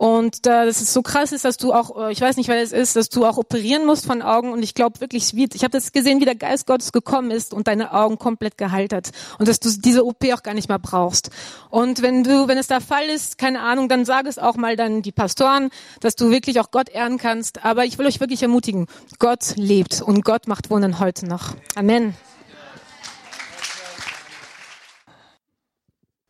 Und 0.00 0.46
äh, 0.46 0.64
dass 0.64 0.80
es 0.80 0.94
so 0.94 1.02
krass 1.02 1.30
ist, 1.30 1.44
dass 1.44 1.58
du 1.58 1.74
auch, 1.74 1.94
äh, 1.94 2.10
ich 2.10 2.22
weiß 2.22 2.38
nicht, 2.38 2.48
wer 2.48 2.62
es 2.62 2.72
ist, 2.72 2.96
dass 2.96 3.10
du 3.10 3.26
auch 3.26 3.36
operieren 3.36 3.84
musst 3.84 4.06
von 4.06 4.22
Augen. 4.22 4.50
Und 4.50 4.62
ich 4.62 4.72
glaube 4.72 4.98
wirklich, 5.02 5.34
ich 5.36 5.62
habe 5.62 5.72
das 5.72 5.92
gesehen, 5.92 6.22
wie 6.22 6.24
der 6.24 6.36
Geist 6.36 6.66
Gottes 6.66 6.92
gekommen 6.92 7.30
ist 7.30 7.52
und 7.52 7.68
deine 7.68 7.92
Augen 7.92 8.16
komplett 8.16 8.56
geheilt 8.56 8.94
hat. 8.94 9.10
Und 9.38 9.46
dass 9.46 9.60
du 9.60 9.68
diese 9.68 10.06
OP 10.06 10.24
auch 10.32 10.42
gar 10.42 10.54
nicht 10.54 10.70
mehr 10.70 10.78
brauchst. 10.78 11.28
Und 11.68 12.00
wenn 12.00 12.24
du, 12.24 12.48
wenn 12.48 12.56
es 12.56 12.66
der 12.66 12.80
Fall 12.80 13.10
ist, 13.10 13.36
keine 13.36 13.60
Ahnung, 13.60 13.90
dann 13.90 14.06
sag 14.06 14.24
es 14.24 14.38
auch 14.38 14.56
mal 14.56 14.74
dann 14.74 15.02
die 15.02 15.12
Pastoren, 15.12 15.68
dass 16.00 16.16
du 16.16 16.30
wirklich 16.30 16.60
auch 16.60 16.70
Gott 16.70 16.88
ehren 16.88 17.18
kannst. 17.18 17.62
Aber 17.66 17.84
ich 17.84 17.98
will 17.98 18.06
euch 18.06 18.20
wirklich 18.20 18.42
ermutigen, 18.42 18.86
Gott 19.18 19.52
lebt 19.56 20.00
und 20.00 20.24
Gott 20.24 20.48
macht 20.48 20.70
Wunder 20.70 20.98
heute 20.98 21.26
noch. 21.26 21.56
Amen. 21.74 22.14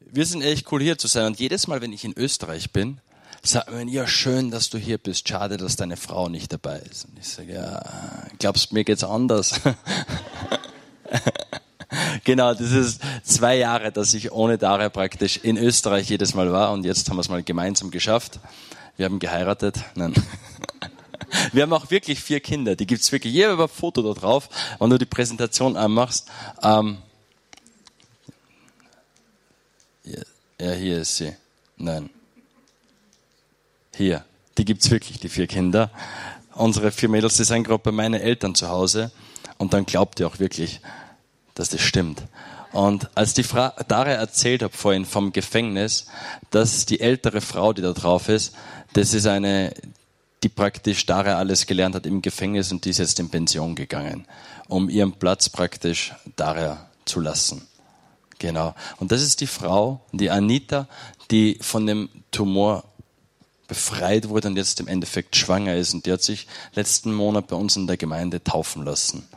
Wir 0.00 0.26
sind 0.26 0.42
echt 0.42 0.72
cool 0.72 0.82
hier 0.82 0.98
zu 0.98 1.06
sein. 1.06 1.26
Und 1.26 1.38
jedes 1.38 1.68
Mal, 1.68 1.80
wenn 1.80 1.92
ich 1.92 2.04
in 2.04 2.14
Österreich 2.18 2.72
bin, 2.72 3.00
sagt 3.42 3.70
man, 3.70 3.88
ja, 3.88 4.06
schön, 4.06 4.50
dass 4.50 4.70
du 4.70 4.78
hier 4.78 4.98
bist. 4.98 5.28
Schade, 5.28 5.56
dass 5.56 5.76
deine 5.76 5.96
Frau 5.96 6.28
nicht 6.28 6.52
dabei 6.52 6.78
ist. 6.78 7.06
Und 7.06 7.18
ich 7.18 7.28
sage, 7.28 7.54
ja, 7.54 7.82
glaubst 8.38 8.72
mir 8.72 8.84
geht's 8.84 9.04
anders? 9.04 9.60
genau, 12.24 12.54
das 12.54 12.72
ist 12.72 13.00
zwei 13.22 13.56
Jahre, 13.56 13.92
dass 13.92 14.14
ich 14.14 14.32
ohne 14.32 14.58
Daria 14.58 14.88
praktisch 14.88 15.38
in 15.38 15.56
Österreich 15.56 16.10
jedes 16.10 16.34
Mal 16.34 16.52
war 16.52 16.72
und 16.72 16.84
jetzt 16.84 17.08
haben 17.08 17.16
wir 17.16 17.22
es 17.22 17.28
mal 17.28 17.42
gemeinsam 17.42 17.90
geschafft. 17.90 18.40
Wir 18.96 19.06
haben 19.06 19.18
geheiratet. 19.18 19.76
Nein. 19.94 20.14
Wir 21.52 21.62
haben 21.62 21.72
auch 21.72 21.92
wirklich 21.92 22.20
vier 22.20 22.40
Kinder. 22.40 22.74
Die 22.74 22.86
gibt's 22.86 23.12
wirklich. 23.12 23.32
Jeder 23.32 23.52
über 23.52 23.68
Foto 23.68 24.02
da 24.02 24.18
drauf, 24.18 24.48
wenn 24.80 24.90
du 24.90 24.98
die 24.98 25.06
Präsentation 25.06 25.76
anmachst. 25.76 26.28
Ähm, 26.60 26.98
ja, 30.60 30.72
hier 30.72 30.98
ist 30.98 31.16
sie. 31.16 31.32
Nein. 31.76 32.10
Hier, 34.00 34.24
die 34.56 34.64
gibt's 34.64 34.90
wirklich, 34.90 35.20
die 35.20 35.28
vier 35.28 35.46
Kinder. 35.46 35.90
Unsere 36.54 36.90
vier 36.90 37.10
Mädels, 37.10 37.36
die 37.36 37.44
sind 37.44 37.64
gerade 37.64 37.82
bei 37.82 37.92
meinen 37.92 38.18
Eltern 38.18 38.54
zu 38.54 38.70
Hause. 38.70 39.12
Und 39.58 39.74
dann 39.74 39.84
glaubt 39.84 40.18
ihr 40.18 40.26
auch 40.26 40.38
wirklich, 40.38 40.80
dass 41.52 41.68
das 41.68 41.82
stimmt. 41.82 42.22
Und 42.72 43.10
als 43.14 43.34
die 43.34 43.42
Frau 43.42 43.68
Daria 43.88 44.14
erzählt 44.14 44.62
hat 44.62 44.74
vorhin 44.74 45.04
vom 45.04 45.34
Gefängnis, 45.34 46.06
dass 46.48 46.86
die 46.86 47.00
ältere 47.00 47.42
Frau, 47.42 47.74
die 47.74 47.82
da 47.82 47.92
drauf 47.92 48.30
ist, 48.30 48.54
das 48.94 49.12
ist 49.12 49.26
eine, 49.26 49.74
die 50.42 50.48
praktisch 50.48 51.04
Daria 51.04 51.36
alles 51.36 51.66
gelernt 51.66 51.94
hat 51.94 52.06
im 52.06 52.22
Gefängnis 52.22 52.72
und 52.72 52.86
die 52.86 52.90
ist 52.90 53.00
jetzt 53.00 53.20
in 53.20 53.28
Pension 53.28 53.74
gegangen, 53.74 54.26
um 54.66 54.88
ihren 54.88 55.12
Platz 55.12 55.50
praktisch 55.50 56.14
Daria 56.36 56.88
zu 57.04 57.20
lassen. 57.20 57.68
Genau. 58.38 58.74
Und 58.96 59.12
das 59.12 59.20
ist 59.20 59.42
die 59.42 59.46
Frau, 59.46 60.00
die 60.12 60.30
Anita, 60.30 60.88
die 61.30 61.58
von 61.60 61.86
dem 61.86 62.08
Tumor 62.30 62.84
befreit 63.70 64.28
wurde 64.28 64.48
und 64.48 64.56
jetzt 64.56 64.80
im 64.80 64.88
Endeffekt 64.88 65.36
schwanger 65.36 65.76
ist. 65.76 65.94
Und 65.94 66.04
die 66.04 66.12
hat 66.12 66.22
sich 66.22 66.48
letzten 66.74 67.14
Monat 67.14 67.46
bei 67.46 67.54
uns 67.54 67.76
in 67.76 67.86
der 67.86 67.96
Gemeinde 67.96 68.42
taufen 68.42 68.84
lassen. 68.84 69.28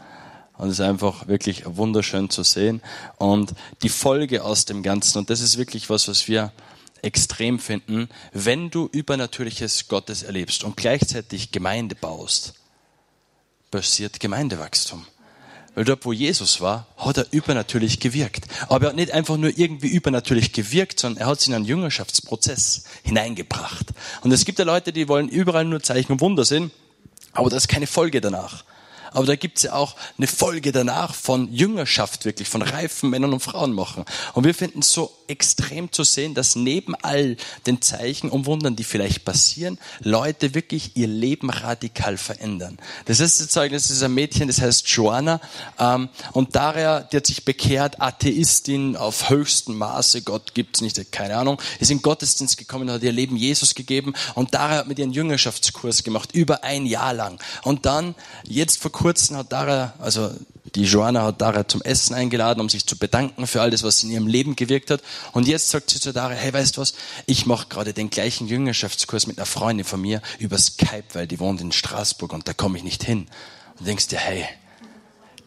Und 0.57 0.69
es 0.69 0.79
ist 0.79 0.81
einfach 0.81 1.27
wirklich 1.27 1.63
wunderschön 1.65 2.31
zu 2.31 2.41
sehen. 2.41 2.81
Und 3.17 3.53
die 3.83 3.89
Folge 3.89 4.43
aus 4.43 4.65
dem 4.65 4.81
Ganzen, 4.81 5.19
und 5.19 5.29
das 5.29 5.39
ist 5.39 5.59
wirklich 5.59 5.89
was, 5.91 6.07
was 6.07 6.27
wir 6.27 6.51
extrem 7.03 7.59
finden, 7.59 8.09
wenn 8.31 8.71
du 8.71 8.89
Übernatürliches 8.91 9.87
Gottes 9.87 10.23
erlebst 10.23 10.63
und 10.63 10.77
gleichzeitig 10.77 11.51
Gemeinde 11.51 11.93
baust, 11.93 12.55
passiert 13.69 14.19
Gemeindewachstum. 14.19 15.05
Weil 15.75 15.85
dort, 15.85 16.05
wo 16.05 16.13
Jesus 16.13 16.61
war, 16.61 16.87
hat 16.97 17.17
er 17.17 17.25
übernatürlich 17.31 17.99
gewirkt. 17.99 18.45
Aber 18.69 18.85
er 18.85 18.89
hat 18.89 18.95
nicht 18.95 19.11
einfach 19.11 19.37
nur 19.37 19.57
irgendwie 19.57 19.87
übernatürlich 19.87 20.53
gewirkt, 20.53 20.99
sondern 20.99 21.21
er 21.21 21.27
hat 21.27 21.41
sie 21.41 21.49
in 21.49 21.55
einen 21.55 21.65
Jüngerschaftsprozess 21.65 22.83
hineingebracht. 23.03 23.87
Und 24.21 24.31
es 24.31 24.45
gibt 24.45 24.59
ja 24.59 24.65
Leute, 24.65 24.93
die 24.93 25.07
wollen 25.07 25.29
überall 25.29 25.65
nur 25.65 25.81
Zeichen 25.81 26.11
und 26.11 26.21
Wunder 26.21 26.45
sehen, 26.45 26.71
aber 27.31 27.49
das 27.49 27.63
ist 27.63 27.67
keine 27.69 27.87
Folge 27.87 28.21
danach 28.21 28.63
aber 29.13 29.25
da 29.25 29.36
gibt's 29.36 29.63
ja 29.63 29.74
auch 29.74 29.96
eine 30.17 30.27
Folge 30.27 30.72
danach 30.72 31.13
von 31.13 31.51
Jüngerschaft 31.53 32.25
wirklich, 32.25 32.48
von 32.48 32.62
reifen 32.62 33.10
Männern 33.10 33.34
und 33.34 33.39
Frauen 33.39 33.74
machen. 33.74 34.05
Und 34.34 34.43
wir 34.43 34.53
finden 34.53 34.79
es 34.79 34.91
so 34.91 35.12
extrem 35.27 35.91
zu 35.91 36.03
sehen, 36.03 36.34
dass 36.34 36.55
neben 36.55 36.96
all 36.96 37.38
den 37.65 37.82
Zeichen 37.82 38.29
und 38.29 38.46
Wundern, 38.46 38.75
die 38.75 38.84
vielleicht 38.84 39.24
passieren, 39.24 39.79
Leute 40.01 40.55
wirklich 40.55 40.96
ihr 40.96 41.08
Leben 41.08 41.50
radikal 41.50 42.17
verändern. 42.17 42.77
Das 43.05 43.20
erste 43.20 43.48
Zeugnis 43.48 43.89
ist 43.89 44.03
ein 44.03 44.13
Mädchen, 44.13 44.48
das 44.48 44.62
heißt 44.62 44.88
Joanna, 44.89 45.39
ähm, 45.79 46.10
und 46.34 46.55
Daria, 46.55 47.01
die 47.01 47.17
hat 47.17 47.27
sich 47.27 47.46
bekehrt, 47.46 48.01
Atheistin 48.01 48.96
auf 48.96 49.29
höchstem 49.29 49.77
Maße, 49.77 50.24
Gott 50.24 50.53
gibt's 50.53 50.82
nicht, 50.82 51.12
keine 51.12 51.38
Ahnung, 51.38 51.62
ist 51.79 51.91
in 51.91 52.01
Gottesdienst 52.01 52.58
gekommen, 52.58 52.91
hat 52.91 53.03
ihr 53.03 53.12
Leben 53.12 53.38
Jesus 53.38 53.75
gegeben, 53.75 54.13
und 54.36 54.53
Daria 54.53 54.77
hat 54.77 54.88
mit 54.88 55.00
ihren 55.00 55.13
Jüngerschaftskurs 55.13 56.03
gemacht, 56.03 56.32
über 56.34 56.63
ein 56.63 56.86
Jahr 56.86 57.13
lang. 57.13 57.39
Und 57.63 57.86
dann, 57.86 58.15
jetzt 58.48 58.82
vor 58.82 58.91
kurzem 58.91 59.02
hat 59.03 59.51
Dara, 59.51 59.93
also 60.00 60.31
die 60.75 60.83
Joanna 60.83 61.24
hat 61.24 61.41
Dara 61.41 61.67
zum 61.67 61.81
Essen 61.81 62.15
eingeladen, 62.15 62.62
um 62.62 62.69
sich 62.69 62.86
zu 62.86 62.98
bedanken 62.98 63.45
für 63.48 63.62
alles, 63.62 63.83
was 63.83 64.00
sie 64.00 64.07
in 64.07 64.13
ihrem 64.13 64.27
Leben 64.27 64.55
gewirkt 64.55 64.89
hat. 64.89 65.01
Und 65.33 65.48
jetzt 65.48 65.69
sagt 65.69 65.89
sie 65.89 66.00
zu 66.00 66.13
Dara, 66.13 66.33
hey, 66.33 66.53
weißt 66.53 66.77
du 66.77 66.81
was? 66.81 66.93
Ich 67.25 67.45
mache 67.45 67.67
gerade 67.67 67.93
den 67.93 68.10
gleichen 68.10 68.48
Jüngerschaftskurs 68.48 69.27
mit 69.27 69.38
einer 69.38 69.45
Freundin 69.45 69.86
von 69.86 70.01
mir 70.01 70.22
über 70.39 70.57
Skype, 70.57 71.03
weil 71.13 71.27
die 71.27 71.39
wohnt 71.39 71.62
in 71.62 71.72
Straßburg 71.72 72.33
und 72.33 72.48
da 72.48 72.53
komme 72.53 72.77
ich 72.77 72.83
nicht 72.83 73.03
hin. 73.03 73.27
Und 73.77 73.88
denkst 73.88 74.07
dir, 74.07 74.19
hey, 74.19 74.45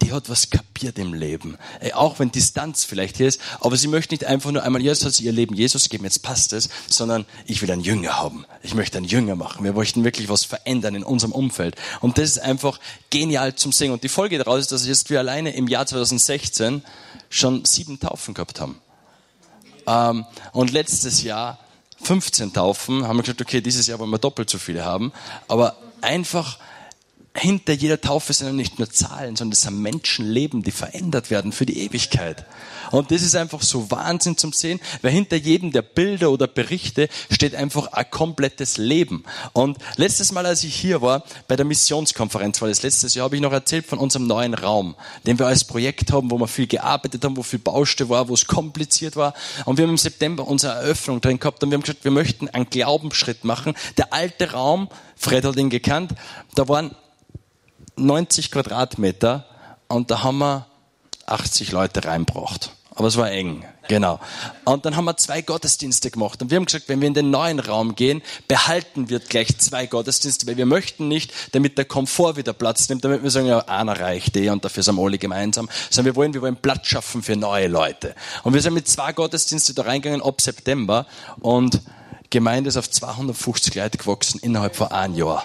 die 0.02 0.12
hat 0.12 0.28
was 0.28 0.50
kapiert 0.50 0.98
im 0.98 1.14
Leben. 1.14 1.56
Ey, 1.80 1.92
auch 1.92 2.18
wenn 2.18 2.30
Distanz 2.30 2.84
vielleicht 2.84 3.16
hier 3.16 3.28
ist, 3.28 3.40
aber 3.60 3.76
sie 3.76 3.88
möchte 3.88 4.14
nicht 4.14 4.24
einfach 4.24 4.50
nur 4.50 4.62
einmal, 4.62 4.82
jetzt 4.82 5.04
hat 5.04 5.14
sie 5.14 5.24
ihr 5.24 5.32
Leben 5.32 5.54
Jesus 5.54 5.84
gegeben, 5.84 6.04
jetzt 6.04 6.22
passt 6.22 6.52
es, 6.52 6.68
sondern 6.88 7.24
ich 7.46 7.62
will 7.62 7.70
einen 7.70 7.82
Jünger 7.82 8.18
haben. 8.18 8.44
Ich 8.62 8.74
möchte 8.74 8.98
einen 8.98 9.06
Jünger 9.06 9.36
machen. 9.36 9.64
Wir 9.64 9.72
möchten 9.72 10.04
wirklich 10.04 10.28
was 10.28 10.44
verändern 10.44 10.94
in 10.94 11.02
unserem 11.02 11.32
Umfeld. 11.32 11.76
Und 12.00 12.18
das 12.18 12.30
ist 12.30 12.38
einfach 12.38 12.78
genial 13.10 13.54
zum 13.54 13.72
Singen. 13.72 13.94
Und 13.94 14.04
die 14.04 14.08
Folge 14.08 14.38
daraus 14.38 14.60
ist, 14.60 14.72
dass 14.72 14.86
jetzt 14.86 15.10
wir 15.10 15.18
alleine 15.18 15.54
im 15.54 15.68
Jahr 15.68 15.86
2016 15.86 16.82
schon 17.28 17.64
sieben 17.64 17.98
Taufen 17.98 18.34
gehabt 18.34 18.60
haben. 18.60 18.80
Ähm, 19.86 20.26
und 20.52 20.72
letztes 20.72 21.22
Jahr 21.22 21.58
15 22.02 22.52
Taufen, 22.52 23.06
haben 23.06 23.16
wir 23.16 23.22
gesagt, 23.22 23.40
okay, 23.40 23.60
dieses 23.60 23.86
Jahr 23.86 23.98
wollen 23.98 24.10
wir 24.10 24.18
doppelt 24.18 24.50
so 24.50 24.58
viele 24.58 24.84
haben. 24.84 25.12
Aber 25.48 25.76
einfach, 26.02 26.58
hinter 27.36 27.72
jeder 27.72 28.00
Taufe 28.00 28.32
sind 28.32 28.56
nicht 28.56 28.78
nur 28.78 28.90
Zahlen, 28.90 29.36
sondern 29.36 29.52
es 29.52 29.62
sind 29.62 29.80
Menschenleben, 29.80 30.62
die 30.62 30.70
verändert 30.70 31.30
werden 31.30 31.52
für 31.52 31.66
die 31.66 31.80
Ewigkeit. 31.80 32.44
Und 32.90 33.10
das 33.10 33.22
ist 33.22 33.34
einfach 33.34 33.62
so 33.62 33.90
Wahnsinn 33.90 34.36
zum 34.36 34.52
Sehen, 34.52 34.80
weil 35.02 35.10
hinter 35.10 35.36
jedem 35.36 35.72
der 35.72 35.82
Bilder 35.82 36.30
oder 36.30 36.46
Berichte 36.46 37.08
steht 37.30 37.54
einfach 37.54 37.92
ein 37.92 38.10
komplettes 38.10 38.78
Leben. 38.78 39.24
Und 39.52 39.78
letztes 39.96 40.32
Mal, 40.32 40.46
als 40.46 40.64
ich 40.64 40.74
hier 40.74 41.02
war, 41.02 41.24
bei 41.48 41.56
der 41.56 41.64
Missionskonferenz, 41.64 42.60
war 42.60 42.68
das 42.68 42.82
letztes 42.82 43.14
Jahr, 43.14 43.24
habe 43.24 43.36
ich 43.36 43.42
noch 43.42 43.52
erzählt 43.52 43.86
von 43.86 43.98
unserem 43.98 44.26
neuen 44.26 44.54
Raum, 44.54 44.94
den 45.26 45.38
wir 45.38 45.46
als 45.46 45.64
Projekt 45.64 46.12
haben, 46.12 46.30
wo 46.30 46.38
wir 46.38 46.48
viel 46.48 46.66
gearbeitet 46.66 47.24
haben, 47.24 47.36
wo 47.36 47.42
viel 47.42 47.58
Baustelle 47.58 48.08
war, 48.08 48.28
wo 48.28 48.34
es 48.34 48.46
kompliziert 48.46 49.16
war. 49.16 49.34
Und 49.64 49.78
wir 49.78 49.84
haben 49.84 49.90
im 49.90 49.98
September 49.98 50.46
unsere 50.46 50.74
Eröffnung 50.74 51.20
drin 51.20 51.38
gehabt 51.38 51.62
und 51.62 51.70
wir 51.70 51.76
haben 51.76 51.82
gesagt, 51.82 52.04
wir 52.04 52.10
möchten 52.10 52.48
einen 52.48 52.70
Glaubensschritt 52.70 53.44
machen. 53.44 53.74
Der 53.96 54.12
alte 54.12 54.52
Raum, 54.52 54.88
Fred 55.16 55.44
hat 55.44 55.56
ihn 55.56 55.70
gekannt, 55.70 56.12
da 56.54 56.68
waren 56.68 56.94
90 57.96 58.50
Quadratmeter 58.50 59.44
und 59.88 60.10
da 60.10 60.22
haben 60.22 60.38
wir 60.38 60.66
80 61.26 61.72
Leute 61.72 62.04
reinbracht. 62.04 62.70
Aber 62.96 63.08
es 63.08 63.18
war 63.18 63.30
eng, 63.30 63.62
genau. 63.88 64.18
Und 64.64 64.86
dann 64.86 64.96
haben 64.96 65.04
wir 65.04 65.18
zwei 65.18 65.42
Gottesdienste 65.42 66.10
gemacht. 66.10 66.40
Und 66.40 66.50
wir 66.50 66.56
haben 66.56 66.64
gesagt, 66.64 66.88
wenn 66.88 67.02
wir 67.02 67.08
in 67.08 67.12
den 67.12 67.30
neuen 67.30 67.60
Raum 67.60 67.94
gehen, 67.94 68.22
behalten 68.48 69.10
wir 69.10 69.18
gleich 69.18 69.58
zwei 69.58 69.86
Gottesdienste, 69.86 70.46
weil 70.46 70.56
wir 70.56 70.64
möchten 70.64 71.06
nicht, 71.06 71.30
damit 71.52 71.76
der 71.76 71.84
Komfort 71.84 72.36
wieder 72.36 72.54
Platz 72.54 72.88
nimmt, 72.88 73.04
damit 73.04 73.22
wir 73.22 73.30
sagen, 73.30 73.48
ja, 73.48 73.58
einer 73.58 74.00
reicht 74.00 74.34
eh 74.38 74.48
und 74.48 74.64
dafür 74.64 74.82
sind 74.82 74.96
wir 74.96 75.04
alle 75.04 75.18
gemeinsam, 75.18 75.68
sondern 75.90 76.14
wir 76.14 76.16
wollen, 76.16 76.32
wir 76.32 76.40
wollen 76.40 76.56
Platz 76.56 76.86
schaffen 76.86 77.22
für 77.22 77.36
neue 77.36 77.68
Leute. 77.68 78.14
Und 78.44 78.54
wir 78.54 78.62
sind 78.62 78.72
mit 78.72 78.88
zwei 78.88 79.12
Gottesdiensten 79.12 79.74
da 79.74 79.82
reingegangen 79.82 80.22
ab 80.22 80.40
September 80.40 81.06
und 81.40 81.82
Gemeinde 82.30 82.68
ist 82.68 82.78
auf 82.78 82.90
250 82.90 83.74
Leute 83.74 83.98
gewachsen 83.98 84.40
innerhalb 84.40 84.74
von 84.74 84.88
einem 84.88 85.14
Jahr 85.14 85.44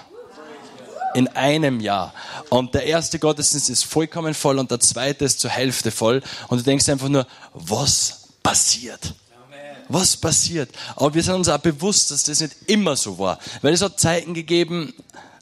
in 1.14 1.28
einem 1.30 1.80
Jahr. 1.80 2.14
Und 2.50 2.74
der 2.74 2.86
erste 2.86 3.20
Gottesdienst 3.20 3.70
ist 3.70 3.84
vollkommen 3.84 4.34
voll 4.34 4.60
und 4.60 4.72
der 4.72 4.80
zweite 4.80 5.26
ist 5.26 5.40
zur 5.40 5.52
Hälfte 5.52 5.92
voll. 5.92 6.22
Und 6.48 6.60
du 6.60 6.64
denkst 6.64 6.90
einfach 6.90 7.10
nur, 7.10 7.28
was 7.54 8.28
passiert? 8.44 9.14
Was 9.88 10.16
passiert? 10.16 10.70
Aber 10.96 11.14
wir 11.14 11.24
sind 11.24 11.36
uns 11.36 11.50
auch 11.50 11.58
bewusst, 11.58 12.12
dass 12.12 12.24
das 12.24 12.40
nicht 12.40 12.56
immer 12.68 12.96
so 12.96 13.20
war. 13.20 13.40
Weil 13.62 13.74
es 13.74 13.82
hat 13.82 14.00
Zeiten 14.00 14.34
gegeben, 14.34 14.94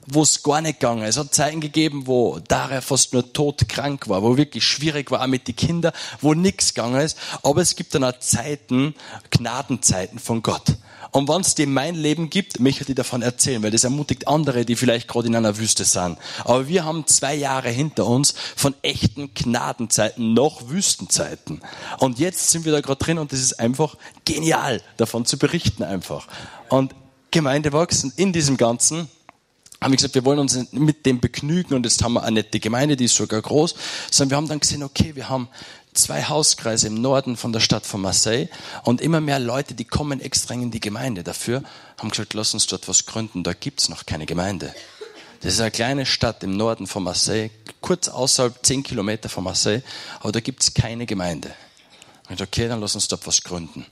wo 0.08 0.24
es 0.24 0.42
gar 0.42 0.62
nicht 0.62 0.80
gegangen 0.80 1.04
ist. 1.04 1.18
Es 1.18 1.18
hat 1.18 1.36
Zeiten 1.36 1.62
gegeben, 1.62 2.08
wo 2.08 2.40
Daria 2.40 2.82
fast 2.82 3.14
nur 3.14 3.32
todkrank 3.32 4.08
war, 4.10 4.24
wo 4.24 4.38
wirklich 4.38 4.64
schwierig 4.64 5.12
war, 5.12 5.22
auch 5.22 5.28
mit 5.28 5.48
den 5.48 5.56
Kindern, 5.56 5.94
wo 6.20 6.34
nichts 6.34 6.74
gegangen 6.74 7.00
ist. 7.00 7.18
Aber 7.44 7.62
es 7.62 7.76
gibt 7.76 7.94
dann 7.94 8.04
auch 8.04 8.18
Zeiten, 8.20 8.96
Gnadenzeiten 9.30 10.18
von 10.18 10.42
Gott. 10.42 10.76
Und 11.12 11.28
wenn 11.28 11.42
es 11.42 11.56
dir 11.56 11.68
mein 11.68 11.96
Leben 11.96 12.30
gibt, 12.30 12.60
möchte 12.60 12.86
ich 12.88 12.96
davon 12.96 13.22
erzählen, 13.22 13.64
weil 13.64 13.72
das 13.72 13.84
ermutigt 13.84 14.28
andere, 14.28 14.66
die 14.66 14.76
vielleicht 14.76 15.08
gerade 15.08 15.28
in 15.28 15.36
einer 15.36 15.58
Wüste 15.58 15.86
sind. 15.86 16.18
Aber 16.44 16.68
wir 16.68 16.86
haben 16.86 17.08
zwei 17.08 17.36
Jahre 17.36 17.70
hinter 17.70 18.06
uns 18.06 18.36
von 18.56 18.76
echten 18.82 19.34
Gnadenzeiten 19.34 20.34
noch 20.34 20.70
Wüstenzeiten. 20.70 21.62
Und 22.00 22.20
jetzt 22.20 22.52
sind 22.52 22.66
wir 22.66 22.72
da 22.72 22.82
gerade 22.82 23.04
drin 23.04 23.18
und 23.18 23.32
das 23.32 23.40
ist 23.40 23.60
einfach 23.60 23.96
genial, 24.26 24.82
davon 24.98 25.26
zu 25.26 25.38
berichten 25.38 25.84
einfach. 25.84 26.28
Und 26.70 26.94
Gemeinde 27.32 27.74
wachsen 27.74 28.14
in 28.16 28.34
diesem 28.34 28.58
Ganzen 28.58 29.08
haben 29.82 29.92
wir 29.92 29.98
gesagt, 29.98 30.16
wir 30.16 30.26
wollen 30.26 30.40
uns 30.40 30.72
mit 30.74 31.06
dem 31.06 31.22
begnügen 31.22 31.74
und 31.74 31.86
jetzt 31.86 32.04
haben 32.04 32.14
wir 32.14 32.24
eine 32.24 32.42
nette 32.42 32.60
Gemeinde, 32.60 32.98
die 32.98 33.06
ist 33.06 33.16
sogar 33.16 33.42
groß, 33.42 33.76
sondern 34.12 34.32
wir 34.32 34.38
haben 34.38 34.48
dann 34.50 34.60
gesehen, 34.60 34.84
okay, 34.84 35.16
wir 35.16 35.30
haben 35.30 35.48
zwei 35.94 36.24
Hauskreise 36.24 36.88
im 36.88 36.96
Norden 36.96 37.36
von 37.36 37.52
der 37.52 37.60
Stadt 37.60 37.86
von 37.86 38.02
Marseille 38.02 38.48
und 38.84 39.02
immer 39.02 39.22
mehr 39.22 39.40
Leute, 39.40 39.74
die 39.74 39.86
kommen 39.86 40.20
extra 40.20 40.54
in 40.54 40.72
die 40.72 40.80
Gemeinde 40.80 41.24
dafür, 41.24 41.64
haben 41.98 42.10
gesagt, 42.10 42.34
lass 42.34 42.54
uns 42.54 42.68
dort 42.68 42.88
was 42.88 43.06
gründen, 43.06 43.44
da 43.44 43.54
gibt's 43.54 43.90
noch 43.90 44.06
keine 44.06 44.26
Gemeinde. 44.26 44.74
Das 45.42 45.54
ist 45.54 45.62
eine 45.62 45.72
kleine 45.72 46.06
Stadt 46.06 46.44
im 46.44 46.58
Norden 46.58 46.86
von 46.86 47.04
Marseille, 47.04 47.50
kurz 47.82 48.10
außerhalb, 48.10 48.66
zehn 48.66 48.84
Kilometer 48.84 49.30
von 49.30 49.44
Marseille, 49.44 49.82
aber 50.20 50.32
da 50.32 50.42
gibt's 50.42 50.74
keine 50.74 51.06
Gemeinde. 51.06 51.52
Und 52.30 52.42
okay, 52.42 52.68
dann 52.68 52.82
lass 52.82 52.96
uns 52.96 53.08
dort 53.08 53.26
was 53.26 53.44
gründen. 53.44 53.86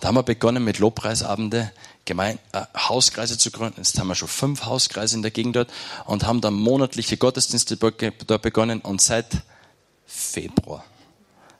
Da 0.00 0.08
haben 0.08 0.16
wir 0.16 0.22
begonnen 0.22 0.64
mit 0.64 0.78
Lobpreisabende, 0.78 1.70
Gemein 2.04 2.38
äh, 2.52 2.62
Hauskreise 2.76 3.38
zu 3.38 3.50
gründen. 3.50 3.78
Jetzt 3.78 3.98
haben 3.98 4.08
wir 4.08 4.14
schon 4.14 4.28
fünf 4.28 4.64
Hauskreise 4.64 5.16
in 5.16 5.22
der 5.22 5.30
Gegend 5.30 5.56
dort 5.56 5.70
und 6.04 6.24
haben 6.24 6.40
dann 6.40 6.54
monatliche 6.54 7.16
Gottesdienste 7.16 7.76
dort 7.76 8.42
begonnen 8.42 8.80
und 8.80 9.00
seit 9.00 9.42
Februar 10.06 10.84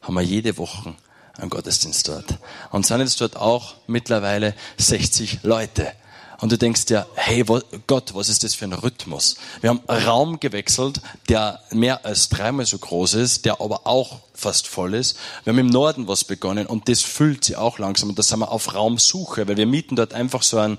haben 0.06 0.14
wir 0.14 0.22
jede 0.22 0.56
Woche 0.58 0.94
einen 1.38 1.50
Gottesdienst 1.50 2.08
dort. 2.08 2.38
Und 2.70 2.86
sind 2.86 3.00
jetzt 3.00 3.20
dort 3.20 3.36
auch 3.36 3.75
mittlerweile 3.86 4.54
60 4.78 5.40
Leute. 5.42 5.92
Und 6.40 6.52
du 6.52 6.58
denkst 6.58 6.86
dir, 6.86 7.06
hey 7.14 7.44
Gott, 7.86 8.14
was 8.14 8.28
ist 8.28 8.44
das 8.44 8.54
für 8.54 8.66
ein 8.66 8.75
Rhythmus? 8.75 9.36
Wir 9.62 9.70
haben 9.70 9.80
Raum 9.88 10.38
gewechselt, 10.38 11.00
der 11.30 11.60
mehr 11.70 12.04
als 12.04 12.28
dreimal 12.28 12.66
so 12.66 12.76
groß 12.76 13.14
ist, 13.14 13.46
der 13.46 13.60
aber 13.60 13.86
auch 13.86 14.20
fast 14.34 14.66
voll 14.66 14.94
ist. 14.94 15.16
Wir 15.44 15.52
haben 15.52 15.58
im 15.58 15.68
Norden 15.68 16.08
was 16.08 16.25
begonnen 16.25 16.66
und 16.66 16.90
das 16.90 17.00
füllt 17.00 17.44
sich 17.44 17.56
auch 17.56 17.78
langsam. 17.78 18.10
Und 18.10 18.18
da 18.18 18.22
sind 18.22 18.40
wir 18.40 18.52
auf 18.52 18.75
Raumsuche, 18.75 19.48
weil 19.48 19.56
wir 19.56 19.66
mieten 19.66 19.96
dort 19.96 20.12
einfach 20.12 20.42
so 20.42 20.58
ein, 20.58 20.78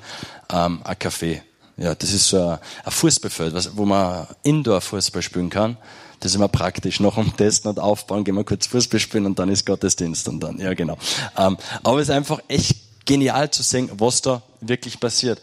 ähm, 0.51 0.81
ein 0.83 0.95
Café. 0.95 1.41
Ja, 1.75 1.95
das 1.95 2.11
ist 2.11 2.29
so 2.29 2.57
ein 2.83 2.91
Fußballfeld, 2.91 3.71
wo 3.75 3.85
man 3.85 4.27
Indoor-Fußball 4.43 5.23
spielen 5.23 5.49
kann. 5.49 5.77
Das 6.19 6.31
ist 6.31 6.35
immer 6.35 6.47
praktisch. 6.47 6.99
Noch 6.99 7.17
um 7.17 7.35
Testen 7.35 7.69
und 7.69 7.79
Aufbauen 7.79 8.23
gehen 8.23 8.35
wir 8.35 8.43
kurz 8.43 8.67
Fußball 8.67 8.99
spielen 8.99 9.25
und 9.25 9.37
dann 9.39 9.49
ist 9.49 9.65
Gottesdienst 9.65 10.27
und 10.27 10.39
dann, 10.39 10.57
ja 10.59 10.73
genau. 10.73 10.97
Ähm, 11.37 11.57
aber 11.83 11.99
es 11.99 12.09
ist 12.09 12.15
einfach 12.15 12.39
echt 12.47 12.77
genial 13.05 13.49
zu 13.51 13.63
sehen, 13.63 13.89
was 13.93 14.21
da 14.21 14.41
wirklich 14.61 14.99
passiert. 14.99 15.41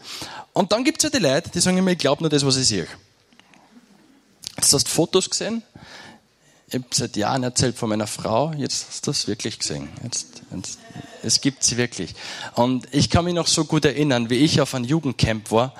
Und 0.53 0.71
dann 0.71 0.83
gibt's 0.83 1.03
ja 1.03 1.09
die 1.09 1.17
Leute, 1.17 1.49
die 1.49 1.59
sagen 1.59 1.77
immer, 1.77 1.91
ich 1.91 1.97
glaube 1.97 2.23
nur 2.23 2.29
das, 2.29 2.45
was 2.45 2.57
ich 2.57 2.67
sehe. 2.67 2.87
Jetzt 4.57 4.73
hast 4.73 4.87
du 4.87 4.91
Fotos 4.91 5.29
gesehen. 5.29 5.63
Ich 6.67 6.75
habe 6.75 6.85
seit 6.91 7.15
Jahren 7.15 7.43
erzählt 7.43 7.77
von 7.77 7.89
meiner 7.89 8.07
Frau. 8.07 8.51
Jetzt 8.53 8.87
hast 8.89 9.07
du 9.07 9.11
es 9.11 9.27
wirklich 9.27 9.59
gesehen. 9.59 9.89
Jetzt, 10.03 10.41
jetzt, 10.53 10.79
es 11.23 11.41
gibt 11.41 11.63
sie 11.63 11.77
wirklich. 11.77 12.15
Und 12.55 12.87
ich 12.91 13.09
kann 13.09 13.25
mich 13.25 13.33
noch 13.33 13.47
so 13.47 13.65
gut 13.65 13.85
erinnern, 13.85 14.29
wie 14.29 14.35
ich 14.35 14.61
auf 14.61 14.73
einem 14.73 14.85
Jugendcamp 14.85 15.51
war. 15.51 15.73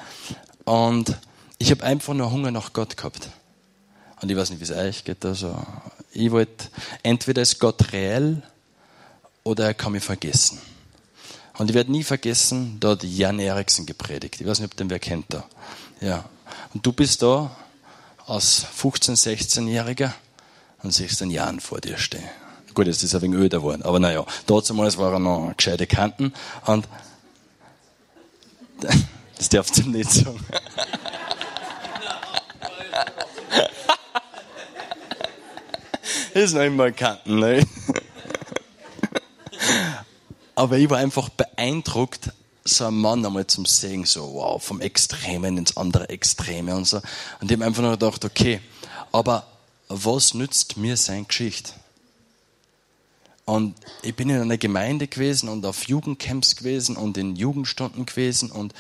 Und 0.65 1.17
ich 1.57 1.71
habe 1.71 1.83
einfach 1.83 2.13
nur 2.13 2.31
Hunger 2.31 2.51
nach 2.51 2.73
Gott 2.73 2.97
gehabt. 2.97 3.29
Und 4.21 4.31
ich 4.31 4.37
weiß 4.37 4.49
nicht, 4.49 4.59
wie 4.59 4.63
es 4.63 4.71
euch 4.71 5.03
geht. 5.03 5.25
Also, 5.25 5.55
ich 6.11 6.31
wollte, 6.31 6.69
entweder 7.03 7.41
ist 7.41 7.59
Gott 7.59 7.91
reell 7.91 8.41
oder 9.43 9.65
er 9.65 9.73
kann 9.73 9.91
mich 9.91 10.03
vergessen. 10.03 10.59
Und 11.57 11.69
ich 11.69 11.75
werde 11.75 11.91
nie 11.91 12.03
vergessen, 12.03 12.77
da 12.79 12.89
hat 12.89 13.03
Jan 13.03 13.39
Eriksen 13.39 13.85
gepredigt. 13.85 14.41
Ich 14.41 14.47
weiß 14.47 14.59
nicht, 14.59 14.71
ob 14.71 14.77
den 14.77 14.89
wer 14.89 14.99
kennt 14.99 15.25
da. 15.29 15.45
Ja. 16.01 16.25
Und 16.73 16.85
du 16.85 16.91
bist 16.91 17.21
da 17.21 17.55
als 18.27 18.65
15-, 18.65 19.15
16-Jähriger 19.15 20.11
und 20.83 20.91
16 20.91 21.29
Jahren 21.29 21.59
vor 21.59 21.79
dir 21.79 21.97
stehen. 21.97 22.23
Gut, 22.73 22.87
jetzt 22.87 23.03
ist 23.03 23.13
er 23.13 23.21
wegen 23.21 23.33
öder 23.33 23.59
geworden, 23.59 23.83
aber 23.83 23.99
naja, 23.99 24.25
damals 24.47 24.97
war 24.97 25.13
er 25.13 25.19
noch 25.19 25.53
gescheite 25.55 25.87
Kanten 25.87 26.33
und 26.65 26.85
das 29.37 29.47
darfst 29.49 29.77
du 29.77 29.89
nicht 29.89 30.11
sagen. 30.11 30.45
ist 36.43 36.53
noch 36.53 36.61
immer 36.63 36.91
Kanten, 36.91 37.39
ne? 37.39 37.65
Aber 40.55 40.77
ich 40.77 40.89
war 40.89 40.97
einfach 40.97 41.29
beeindruckt, 41.29 42.31
so 42.63 42.85
ein 42.85 42.95
Mann 42.95 43.25
einmal 43.25 43.47
zum 43.47 43.65
Sehen, 43.65 44.05
so 44.05 44.33
wow, 44.33 44.63
vom 44.63 44.81
Extremen 44.81 45.57
ins 45.57 45.77
andere 45.77 46.09
Extreme 46.09 46.75
und 46.75 46.85
so. 46.85 46.97
Und 47.39 47.51
ich 47.51 47.57
habe 47.57 47.65
einfach 47.65 47.83
nur 47.83 47.91
gedacht, 47.91 48.25
okay, 48.25 48.59
aber 49.11 49.45
was 49.87 50.33
nützt 50.33 50.77
mir 50.77 50.97
seine 50.97 51.25
Geschichte? 51.25 51.73
Und 53.45 53.75
ich 54.01 54.15
bin 54.15 54.29
in 54.29 54.41
einer 54.41 54.57
Gemeinde 54.57 55.07
gewesen 55.07 55.49
und 55.49 55.65
auf 55.65 55.87
Jugendcamps 55.87 56.55
gewesen 56.55 56.97
und 56.97 57.17
in 57.17 57.35
Jugendstunden 57.35 58.05
gewesen 58.05 58.51
und 58.51 58.73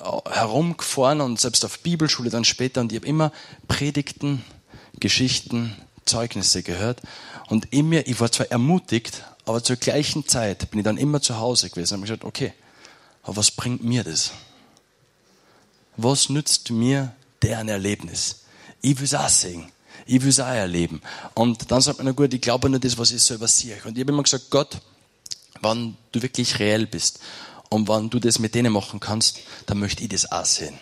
äh, 0.00 0.30
herumgefahren 0.30 1.20
und 1.20 1.40
selbst 1.40 1.64
auf 1.64 1.78
Bibelschule 1.78 2.30
dann 2.30 2.44
später 2.44 2.80
und 2.80 2.92
ich 2.92 2.98
habe 2.98 3.06
immer 3.06 3.32
Predigten, 3.68 4.44
Geschichten, 4.98 5.76
Zeugnisse 6.06 6.62
gehört. 6.62 7.02
Und 7.48 7.66
in 7.72 7.88
mir, 7.88 8.06
ich 8.06 8.18
war 8.20 8.32
zwar 8.32 8.50
ermutigt, 8.50 9.22
aber 9.44 9.62
zur 9.62 9.76
gleichen 9.76 10.26
Zeit 10.26 10.70
bin 10.70 10.80
ich 10.80 10.84
dann 10.84 10.96
immer 10.96 11.20
zu 11.20 11.38
Hause 11.38 11.70
gewesen 11.70 11.94
und 11.94 12.00
habe 12.00 12.06
gesagt, 12.06 12.24
okay, 12.24 12.52
aber 13.22 13.36
was 13.36 13.50
bringt 13.50 13.84
mir 13.84 14.04
das? 14.04 14.32
Was 15.96 16.28
nützt 16.28 16.70
mir 16.70 17.14
deren 17.42 17.68
Erlebnis? 17.68 18.44
Ich 18.82 18.98
will 18.98 19.04
es 19.04 19.14
auch 19.14 19.28
sehen. 19.28 19.70
Ich 20.04 20.22
will 20.22 20.28
es 20.28 20.40
auch 20.40 20.46
erleben. 20.46 21.00
Und 21.34 21.70
dann 21.70 21.80
sagt 21.80 21.98
man, 21.98 22.06
na 22.06 22.12
gut, 22.12 22.32
ich 22.32 22.40
glaube 22.40 22.68
nur 22.68 22.78
das, 22.78 22.96
was 22.98 23.10
ich 23.10 23.22
selber 23.22 23.48
sehe. 23.48 23.76
Und 23.84 23.96
ich 23.96 24.02
habe 24.02 24.12
immer 24.12 24.22
gesagt, 24.22 24.50
Gott, 24.50 24.78
wann 25.60 25.96
du 26.12 26.22
wirklich 26.22 26.58
reell 26.58 26.86
bist 26.86 27.18
und 27.70 27.88
wann 27.88 28.10
du 28.10 28.18
das 28.18 28.38
mit 28.38 28.54
denen 28.54 28.72
machen 28.72 29.00
kannst, 29.00 29.40
dann 29.66 29.78
möchte 29.78 30.02
ich 30.02 30.08
das 30.08 30.30
auch 30.30 30.44
sehen. 30.44 30.78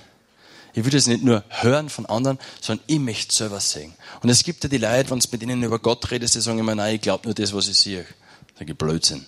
Ich 0.74 0.84
will 0.84 0.90
das 0.90 1.06
nicht 1.06 1.22
nur 1.22 1.44
hören 1.48 1.88
von 1.88 2.04
anderen, 2.06 2.38
sondern 2.60 2.84
ich 2.88 2.98
möchte 2.98 3.32
selber 3.32 3.60
sehen. 3.60 3.94
Und 4.22 4.28
es 4.28 4.42
gibt 4.42 4.64
ja 4.64 4.68
die 4.68 4.78
Leute, 4.78 5.10
wenn 5.10 5.20
du 5.20 5.28
mit 5.30 5.42
ihnen 5.42 5.62
über 5.62 5.78
Gott 5.78 6.10
redest, 6.10 6.34
die 6.34 6.40
sagen 6.40 6.58
immer, 6.58 6.74
nein, 6.74 6.96
ich 6.96 7.00
glaube 7.00 7.28
nur 7.28 7.34
das, 7.34 7.54
was 7.54 7.68
ich 7.68 7.78
sehe. 7.78 8.00
Ist 8.00 8.60
ein 8.60 8.76
Blödsinn. 8.76 9.24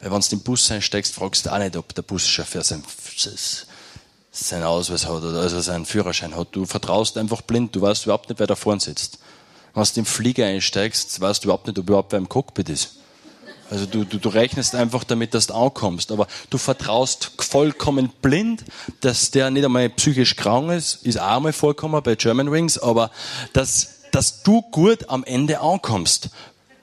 Weil 0.00 0.10
wenn 0.10 0.20
du 0.20 0.26
in 0.26 0.38
den 0.38 0.42
Bus 0.42 0.68
einsteigst, 0.70 1.14
fragst 1.14 1.46
du 1.46 1.52
auch 1.52 1.58
nicht, 1.58 1.76
ob 1.76 1.94
der 1.94 2.02
Buschauffeur 2.02 2.64
sein, 2.64 2.82
seinen 4.32 4.64
Ausweis 4.64 5.06
hat 5.06 5.22
oder 5.22 5.40
also 5.40 5.60
seinen 5.60 5.86
Führerschein 5.86 6.34
hat. 6.34 6.48
Du 6.50 6.66
vertraust 6.66 7.16
einfach 7.18 7.42
blind, 7.42 7.74
du 7.76 7.80
weißt 7.80 8.04
überhaupt 8.04 8.28
nicht, 8.28 8.40
wer 8.40 8.48
da 8.48 8.56
vorne 8.56 8.80
sitzt. 8.80 9.18
Wenn 9.74 9.84
du 9.84 9.90
den 9.92 10.04
Flieger 10.04 10.46
einsteigst, 10.46 11.20
weißt 11.20 11.44
du 11.44 11.46
überhaupt 11.46 11.68
nicht, 11.68 11.78
ob 11.78 11.88
überhaupt 11.88 12.12
wer 12.12 12.18
im 12.18 12.28
Cockpit 12.28 12.68
ist. 12.68 12.96
Also 13.70 13.86
du, 13.86 14.04
du, 14.04 14.18
du 14.18 14.28
rechnest 14.28 14.74
einfach 14.74 15.04
damit, 15.04 15.34
dass 15.34 15.46
du 15.46 15.54
ankommst, 15.54 16.12
aber 16.12 16.26
du 16.50 16.58
vertraust 16.58 17.32
vollkommen 17.38 18.10
blind, 18.20 18.64
dass 19.00 19.30
der 19.30 19.50
nicht 19.50 19.64
einmal 19.64 19.88
psychisch 19.90 20.36
krank 20.36 20.70
ist, 20.70 21.04
ist 21.06 21.18
auch 21.18 21.36
einmal 21.36 21.52
vollkommen 21.52 22.02
bei 22.02 22.14
German 22.14 22.52
Wings, 22.52 22.78
aber 22.78 23.10
dass, 23.52 24.00
dass 24.12 24.42
du 24.42 24.62
gut 24.62 25.08
am 25.08 25.24
Ende 25.24 25.60
ankommst. 25.60 26.30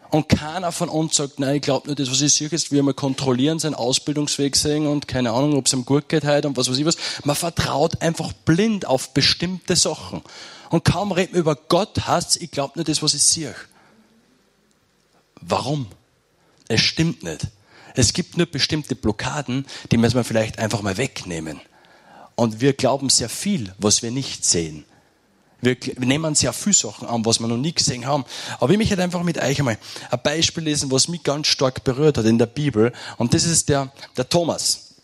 Und 0.10 0.28
keiner 0.28 0.74
von 0.74 0.90
uns 0.90 1.16
sagt, 1.16 1.40
nein, 1.40 1.56
ich 1.56 1.62
glaube 1.62 1.88
nur 1.88 1.96
das, 1.96 2.12
was 2.12 2.20
ich 2.20 2.34
sehe, 2.34 2.50
ist, 2.50 2.72
wir 2.72 2.94
kontrollieren, 2.94 3.60
seinen 3.60 3.76
Ausbildungsweg 3.76 4.58
sehen 4.58 4.86
und 4.86 5.08
keine 5.08 5.32
Ahnung, 5.32 5.56
ob 5.56 5.68
es 5.68 5.74
ihm 5.74 5.86
gut 5.86 6.10
geht 6.10 6.26
heute 6.26 6.50
und 6.50 6.58
was 6.58 6.70
weiß 6.70 6.78
ich 6.78 6.86
was. 6.86 6.98
Man 7.24 7.36
vertraut 7.38 8.02
einfach 8.02 8.34
blind 8.34 8.86
auf 8.86 9.14
bestimmte 9.14 9.78
Sachen. 9.78 10.22
Und 10.70 10.84
kaum 10.84 11.14
reden 11.14 11.34
wir 11.34 11.40
über 11.40 11.56
Gott, 11.56 12.08
heißt 12.08 12.42
ich 12.42 12.52
glaube 12.52 12.74
nur 12.76 12.84
das, 12.84 13.02
was 13.02 13.14
ich 13.14 13.24
sehe. 13.24 13.56
Warum? 15.40 15.88
Es 16.72 16.82
stimmt 16.82 17.24
nicht. 17.24 17.48
Es 17.96 18.14
gibt 18.14 18.38
nur 18.38 18.46
bestimmte 18.46 18.96
Blockaden, 18.96 19.66
die 19.92 19.98
müssen 19.98 20.16
wir 20.16 20.24
vielleicht 20.24 20.58
einfach 20.58 20.82
mal 20.82 20.96
wegnehmen. 20.96 21.60
Und 22.36 22.62
wir 22.62 22.72
glauben 22.72 23.10
sehr 23.10 23.28
viel, 23.28 23.74
was 23.78 24.02
wir 24.02 24.12
nicht 24.12 24.46
sehen. 24.46 24.86
Wir 25.60 25.76
nehmen 25.98 26.34
sehr 26.34 26.54
viele 26.54 26.74
Sachen 26.74 27.08
an, 27.08 27.26
was 27.26 27.40
wir 27.40 27.48
noch 27.48 27.58
nie 27.58 27.74
gesehen 27.74 28.06
haben. 28.06 28.24
Aber 28.60 28.72
ich 28.72 28.78
möchte 28.78 28.96
halt 28.96 29.02
einfach 29.02 29.22
mit 29.22 29.38
euch 29.38 29.60
einmal 29.60 29.78
ein 30.10 30.20
Beispiel 30.24 30.64
lesen, 30.64 30.90
was 30.92 31.10
mich 31.10 31.24
ganz 31.24 31.48
stark 31.48 31.84
berührt 31.84 32.18
hat 32.18 32.26
in 32.26 32.40
der 32.40 32.46
Bibel. 32.46 32.94
Und 33.18 33.34
das 33.34 33.44
ist 33.44 33.68
der, 33.68 33.92
der 34.16 34.28
Thomas. 34.28 34.96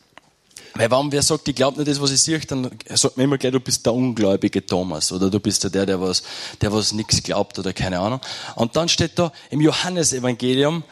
Weil 0.73 0.89
warum 0.89 1.11
wer 1.11 1.21
sagt, 1.21 1.47
ich 1.49 1.55
glaube 1.55 1.77
nicht 1.77 1.89
das, 1.89 2.01
was 2.01 2.11
ich 2.11 2.21
sehe, 2.21 2.39
dann 2.39 2.71
sagt 2.89 3.17
man 3.17 3.25
immer 3.25 3.37
gleich, 3.37 3.51
du 3.51 3.59
bist 3.59 3.85
der 3.85 3.93
ungläubige 3.93 4.65
Thomas 4.65 5.11
oder 5.11 5.29
du 5.29 5.39
bist 5.39 5.63
der, 5.73 5.85
der 5.85 5.99
was, 5.99 6.23
der 6.61 6.71
was 6.71 6.93
nichts 6.93 7.21
glaubt 7.21 7.59
oder 7.59 7.73
keine 7.73 7.99
Ahnung. 7.99 8.21
Und 8.55 8.75
dann 8.75 8.87
steht 8.87 9.19
da 9.19 9.31
im 9.49 9.59
Johannesevangelium, 9.59 10.83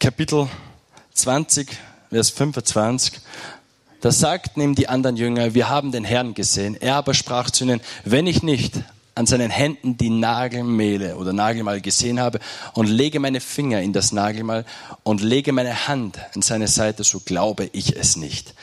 Kapitel 0.00 0.48
20, 1.14 1.76
Vers 2.10 2.30
25, 2.30 3.20
da 4.00 4.12
sagten 4.12 4.60
ihm 4.60 4.76
die 4.76 4.88
anderen 4.88 5.16
Jünger, 5.16 5.54
wir 5.54 5.68
haben 5.68 5.90
den 5.90 6.04
Herrn 6.04 6.34
gesehen. 6.34 6.76
Er 6.80 6.94
aber 6.94 7.14
sprach 7.14 7.50
zu 7.50 7.64
ihnen, 7.64 7.80
wenn 8.04 8.28
ich 8.28 8.44
nicht 8.44 8.74
an 9.16 9.26
seinen 9.26 9.50
Händen 9.50 9.96
die 9.96 10.10
Nagelmehle 10.10 11.16
oder 11.16 11.32
Nagelmal 11.32 11.80
gesehen 11.80 12.20
habe 12.20 12.38
und 12.74 12.86
lege 12.86 13.18
meine 13.18 13.40
Finger 13.40 13.82
in 13.82 13.92
das 13.92 14.12
Nagelmal 14.12 14.64
und 15.02 15.20
lege 15.20 15.52
meine 15.52 15.88
Hand 15.88 16.16
an 16.32 16.42
seine 16.42 16.68
Seite, 16.68 17.02
so 17.02 17.18
glaube 17.18 17.68
ich 17.72 17.96
es 17.96 18.14
nicht. 18.14 18.54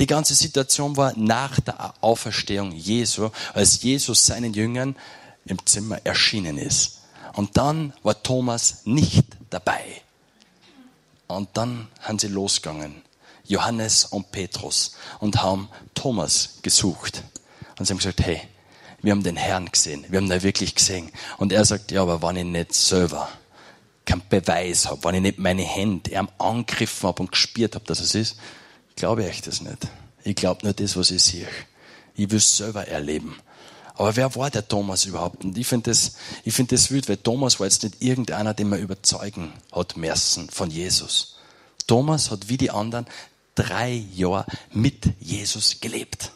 Die 0.00 0.08
ganze 0.08 0.34
Situation 0.34 0.96
war 0.96 1.12
nach 1.16 1.60
der 1.60 1.94
Auferstehung 2.00 2.72
Jesu, 2.72 3.30
als 3.54 3.84
Jesus 3.84 4.26
seinen 4.26 4.52
Jüngern 4.52 4.96
im 5.44 5.64
Zimmer 5.64 6.00
erschienen 6.02 6.58
ist. 6.58 7.02
Und 7.34 7.56
dann 7.56 7.92
war 8.02 8.20
Thomas 8.20 8.80
nicht 8.84 9.26
dabei. 9.48 10.02
Und 11.32 11.50
dann 11.54 11.88
haben 12.00 12.18
sie 12.18 12.28
losgegangen 12.28 13.02
Johannes 13.44 14.04
und 14.04 14.32
Petrus 14.32 14.96
und 15.20 15.42
haben 15.42 15.68
Thomas 15.94 16.58
gesucht. 16.62 17.22
Und 17.78 17.86
sie 17.86 17.92
haben 17.92 17.98
gesagt, 17.98 18.20
hey, 18.20 18.40
wir 19.02 19.12
haben 19.12 19.22
den 19.22 19.36
Herrn 19.36 19.70
gesehen, 19.70 20.04
wir 20.08 20.18
haben 20.18 20.30
ihn 20.30 20.42
wirklich 20.42 20.74
gesehen. 20.74 21.10
Und 21.38 21.52
er 21.52 21.64
sagt, 21.64 21.90
ja, 21.90 22.02
aber 22.02 22.22
wenn 22.22 22.36
ich 22.36 22.44
nicht 22.44 22.74
selber 22.74 23.28
keinen 24.04 24.22
Beweis 24.28 24.88
habe, 24.88 25.02
wenn 25.04 25.16
ich 25.16 25.22
nicht 25.22 25.38
meine 25.38 25.62
Hände 25.62 26.12
ihm 26.12 26.28
angegriffen 26.38 27.08
habe 27.08 27.22
und 27.22 27.32
gespürt 27.32 27.74
habe, 27.74 27.84
dass 27.84 28.00
es 28.00 28.14
ist, 28.14 28.36
glaube 28.96 29.26
ich 29.26 29.42
das 29.42 29.60
nicht. 29.60 29.88
Ich 30.24 30.36
glaube 30.36 30.64
nur 30.64 30.72
das, 30.72 30.96
was 30.96 31.10
ich 31.10 31.22
sehe. 31.22 31.48
Ich 32.14 32.30
will 32.30 32.38
es 32.38 32.56
selber 32.56 32.86
erleben. 32.86 33.36
Aber 33.94 34.16
wer 34.16 34.34
war 34.34 34.50
der 34.50 34.66
Thomas 34.66 35.04
überhaupt? 35.04 35.44
Und 35.44 35.56
ich 35.58 35.66
finde 35.66 35.90
das, 35.90 36.12
ich 36.44 36.54
finde 36.54 36.74
das 36.74 36.90
wild, 36.90 37.08
weil 37.08 37.18
Thomas 37.18 37.60
war 37.60 37.66
jetzt 37.66 37.82
nicht 37.82 38.00
irgendeiner, 38.00 38.54
den 38.54 38.68
man 38.68 38.80
überzeugen 38.80 39.52
hat 39.70 39.96
müssen 39.96 40.48
von 40.50 40.70
Jesus. 40.70 41.36
Thomas 41.86 42.30
hat 42.30 42.48
wie 42.48 42.56
die 42.56 42.70
anderen 42.70 43.06
drei 43.54 43.92
Jahre 44.14 44.46
mit 44.72 45.12
Jesus 45.20 45.80
gelebt. 45.80 46.32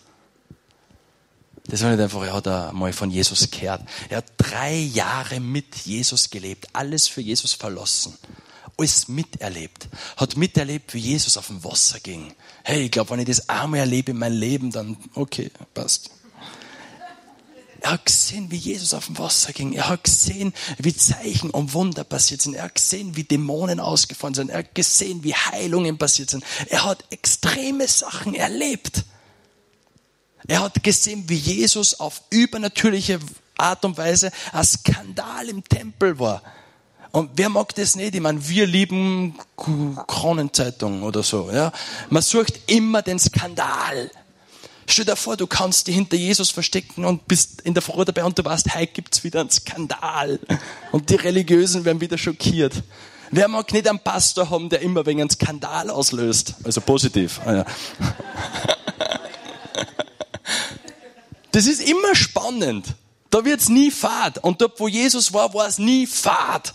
Das 1.68 1.82
war 1.82 1.90
nicht 1.90 2.00
einfach, 2.00 2.22
er 2.22 2.34
hat 2.34 2.46
einmal 2.46 2.92
von 2.92 3.10
Jesus 3.10 3.50
gehört. 3.50 3.82
Er 4.08 4.18
hat 4.18 4.26
drei 4.36 4.74
Jahre 4.76 5.40
mit 5.40 5.74
Jesus 5.78 6.30
gelebt, 6.30 6.68
alles 6.72 7.08
für 7.08 7.20
Jesus 7.20 7.54
verlassen, 7.54 8.16
alles 8.76 9.08
miterlebt. 9.08 9.88
Hat 10.16 10.36
miterlebt, 10.36 10.94
wie 10.94 10.98
Jesus 10.98 11.36
auf 11.36 11.48
dem 11.48 11.64
Wasser 11.64 11.98
ging. 11.98 12.32
Hey, 12.62 12.84
ich 12.84 12.90
glaube, 12.92 13.10
wenn 13.10 13.20
ich 13.20 13.26
das 13.26 13.48
einmal 13.48 13.80
erlebe 13.80 14.12
in 14.12 14.18
meinem 14.18 14.38
Leben, 14.38 14.70
dann 14.70 14.96
okay, 15.14 15.50
passt. 15.74 16.10
Er 17.86 17.92
hat 17.92 18.06
gesehen, 18.06 18.50
wie 18.50 18.56
Jesus 18.56 18.94
auf 18.94 19.06
dem 19.06 19.16
Wasser 19.16 19.52
ging. 19.52 19.72
Er 19.72 19.88
hat 19.88 20.02
gesehen, 20.02 20.52
wie 20.76 20.96
Zeichen 20.96 21.50
und 21.50 21.72
Wunder 21.72 22.02
passiert 22.02 22.42
sind. 22.42 22.54
Er 22.54 22.64
hat 22.64 22.74
gesehen, 22.74 23.14
wie 23.14 23.22
Dämonen 23.22 23.78
ausgefahren 23.78 24.34
sind. 24.34 24.50
Er 24.50 24.58
hat 24.58 24.74
gesehen, 24.74 25.22
wie 25.22 25.32
Heilungen 25.32 25.96
passiert 25.96 26.30
sind. 26.30 26.42
Er 26.68 26.84
hat 26.84 27.04
extreme 27.10 27.86
Sachen 27.86 28.34
erlebt. 28.34 29.04
Er 30.48 30.64
hat 30.64 30.82
gesehen, 30.82 31.28
wie 31.28 31.36
Jesus 31.36 32.00
auf 32.00 32.22
übernatürliche 32.30 33.20
Art 33.56 33.84
und 33.84 33.96
Weise 33.96 34.32
ein 34.52 34.64
Skandal 34.64 35.48
im 35.48 35.62
Tempel 35.62 36.18
war. 36.18 36.42
Und 37.12 37.30
wer 37.36 37.50
mag 37.50 37.72
das 37.76 37.94
nicht? 37.94 38.16
Ich 38.16 38.20
meine, 38.20 38.48
wir 38.48 38.66
lieben 38.66 39.38
Kronenzeitung 39.54 41.04
oder 41.04 41.22
so. 41.22 41.52
Ja? 41.52 41.70
Man 42.10 42.22
sucht 42.24 42.62
immer 42.66 43.02
den 43.02 43.20
Skandal. 43.20 44.10
Stell 44.88 45.04
dir 45.04 45.16
vor, 45.16 45.36
du 45.36 45.46
kannst 45.46 45.88
dich 45.88 45.94
hinter 45.96 46.16
Jesus 46.16 46.50
verstecken 46.50 47.04
und 47.04 47.26
bist 47.26 47.60
in 47.62 47.74
der 47.74 47.82
Früh 47.82 48.04
dabei 48.04 48.24
und 48.24 48.38
du 48.38 48.44
weißt, 48.44 48.74
heute 48.74 48.92
gibt's 48.92 49.24
wieder 49.24 49.40
einen 49.40 49.50
Skandal. 49.50 50.38
Und 50.92 51.10
die 51.10 51.16
Religiösen 51.16 51.84
werden 51.84 52.00
wieder 52.00 52.16
schockiert. 52.16 52.74
Wer 53.30 53.48
mag 53.48 53.72
nicht 53.72 53.88
einen 53.88 53.98
Pastor 53.98 54.48
haben, 54.50 54.68
der 54.68 54.80
immer 54.82 55.04
wegen 55.04 55.20
einem 55.20 55.30
Skandal 55.30 55.90
auslöst? 55.90 56.54
Also 56.64 56.80
positiv. 56.80 57.40
Ah, 57.44 57.64
das 61.50 61.66
ist 61.66 61.80
immer 61.80 62.14
spannend. 62.14 62.86
Da 63.30 63.44
wird's 63.44 63.68
nie 63.68 63.90
fad. 63.90 64.38
Und 64.38 64.60
dort, 64.60 64.78
wo 64.78 64.86
Jesus 64.86 65.32
war, 65.32 65.52
war 65.52 65.66
es 65.66 65.78
nie 65.78 66.06
fad. 66.06 66.72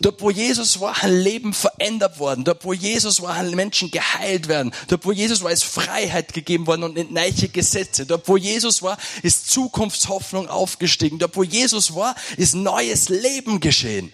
Dort, 0.00 0.20
wo 0.20 0.30
Jesus 0.30 0.80
war, 0.80 1.02
ein 1.02 1.20
Leben 1.20 1.52
verändert 1.52 2.18
worden. 2.18 2.44
Dort, 2.44 2.64
wo 2.64 2.72
Jesus 2.72 3.20
war, 3.20 3.34
ein 3.34 3.50
Menschen 3.50 3.90
geheilt 3.90 4.48
werden. 4.48 4.72
Dort, 4.86 5.04
wo 5.04 5.12
Jesus 5.12 5.42
war, 5.42 5.50
ist 5.50 5.64
Freiheit 5.64 6.32
gegeben 6.32 6.66
worden 6.66 6.84
und 6.84 7.12
neue 7.12 7.32
Gesetze. 7.32 8.06
Dort, 8.06 8.28
wo 8.28 8.36
Jesus 8.36 8.82
war, 8.82 8.96
ist 9.22 9.50
Zukunftshoffnung 9.50 10.48
aufgestiegen. 10.48 11.18
Dort, 11.18 11.36
wo 11.36 11.42
Jesus 11.42 11.94
war, 11.94 12.14
ist 12.36 12.54
neues 12.54 13.08
Leben 13.08 13.60
geschehen. 13.60 14.12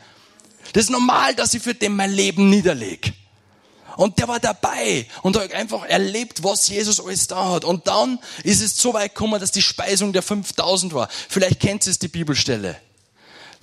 Das 0.73 0.85
ist 0.85 0.90
normal, 0.90 1.35
dass 1.35 1.55
ich 1.55 1.62
für 1.62 1.75
den 1.75 1.97
mein 1.97 2.12
Leben 2.12 2.49
niederlege. 2.49 3.12
Und 3.97 4.18
der 4.18 4.27
war 4.27 4.40
dabei 4.40 5.07
und 5.23 5.37
hat 5.37 5.53
einfach 5.53 5.85
erlebt, 5.85 6.42
was 6.42 6.68
Jesus 6.68 7.01
alles 7.01 7.29
da 7.29 7.51
hat. 7.51 7.64
Und 7.64 7.87
dann 7.87 8.18
ist 8.42 8.61
es 8.61 8.77
so 8.77 8.92
weit 8.92 9.14
gekommen, 9.14 9.38
dass 9.40 9.53
die 9.53 9.62
Speisung 9.62 10.12
der 10.12 10.23
5000 10.23 10.94
war. 10.94 11.09
Vielleicht 11.29 11.61
kennt 11.61 11.87
ihr 11.87 11.92
die 11.92 12.09
Bibelstelle. 12.09 12.77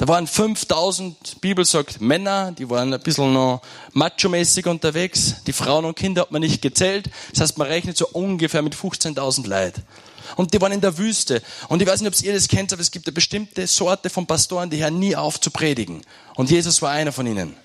Da 0.01 0.07
waren 0.07 0.25
5000, 0.25 1.41
Bibel 1.41 1.63
sagt 1.63 2.01
Männer, 2.01 2.51
die 2.53 2.67
waren 2.71 2.91
ein 2.91 2.99
bisschen 3.01 3.33
noch 3.33 3.61
macho-mäßig 3.93 4.67
unterwegs. 4.67 5.35
Die 5.45 5.53
Frauen 5.53 5.85
und 5.85 5.95
Kinder 5.95 6.23
hat 6.23 6.31
man 6.31 6.41
nicht 6.41 6.59
gezählt. 6.59 7.07
Das 7.29 7.41
heißt, 7.41 7.59
man 7.59 7.67
rechnet 7.67 7.97
so 7.97 8.07
ungefähr 8.07 8.63
mit 8.63 8.73
15.000 8.73 9.47
Leid. 9.47 9.75
Und 10.37 10.55
die 10.55 10.59
waren 10.59 10.71
in 10.71 10.81
der 10.81 10.97
Wüste. 10.97 11.43
Und 11.69 11.83
ich 11.83 11.87
weiß 11.87 12.01
nicht, 12.01 12.17
ob 12.17 12.25
ihr 12.25 12.33
das 12.33 12.47
kennt, 12.47 12.73
aber 12.73 12.81
es 12.81 12.89
gibt 12.89 13.05
eine 13.05 13.13
bestimmte 13.13 13.67
Sorte 13.67 14.09
von 14.09 14.25
Pastoren, 14.25 14.71
die 14.71 14.81
hören 14.81 14.97
nie 14.97 15.15
auf 15.15 15.39
zu 15.39 15.51
predigen. 15.51 16.01
Und 16.33 16.49
Jesus 16.49 16.81
war 16.81 16.89
einer 16.89 17.11
von 17.11 17.27
ihnen. 17.27 17.55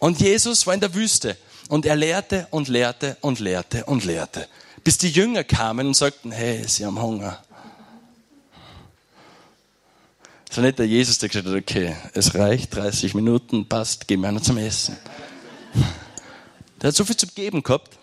Und 0.00 0.18
Jesus 0.18 0.66
war 0.66 0.74
in 0.74 0.80
der 0.80 0.94
Wüste. 0.94 1.36
Und 1.68 1.86
er 1.86 1.94
lehrte 1.94 2.48
und 2.50 2.66
lehrte 2.66 3.18
und 3.20 3.38
lehrte 3.38 3.84
und 3.84 4.04
lehrte. 4.04 4.48
Bis 4.82 4.98
die 4.98 5.10
Jünger 5.10 5.44
kamen 5.44 5.86
und 5.86 5.94
sagten, 5.94 6.32
hey, 6.32 6.64
sie 6.66 6.84
haben 6.84 7.00
Hunger. 7.00 7.40
So 10.54 10.60
nicht 10.60 10.78
der 10.78 10.86
Jesus, 10.86 11.18
der 11.18 11.28
gesagt 11.28 11.48
hat, 11.48 11.56
okay, 11.56 11.96
es 12.12 12.32
reicht, 12.36 12.76
30 12.76 13.14
Minuten, 13.14 13.68
passt, 13.68 14.06
gehen 14.06 14.20
wir 14.20 14.30
noch 14.30 14.40
zum 14.40 14.56
Essen. 14.56 14.96
Der 16.80 16.88
hat 16.88 16.94
so 16.94 17.04
viel 17.04 17.16
zu 17.16 17.26
geben 17.26 17.64
gehabt, 17.64 17.98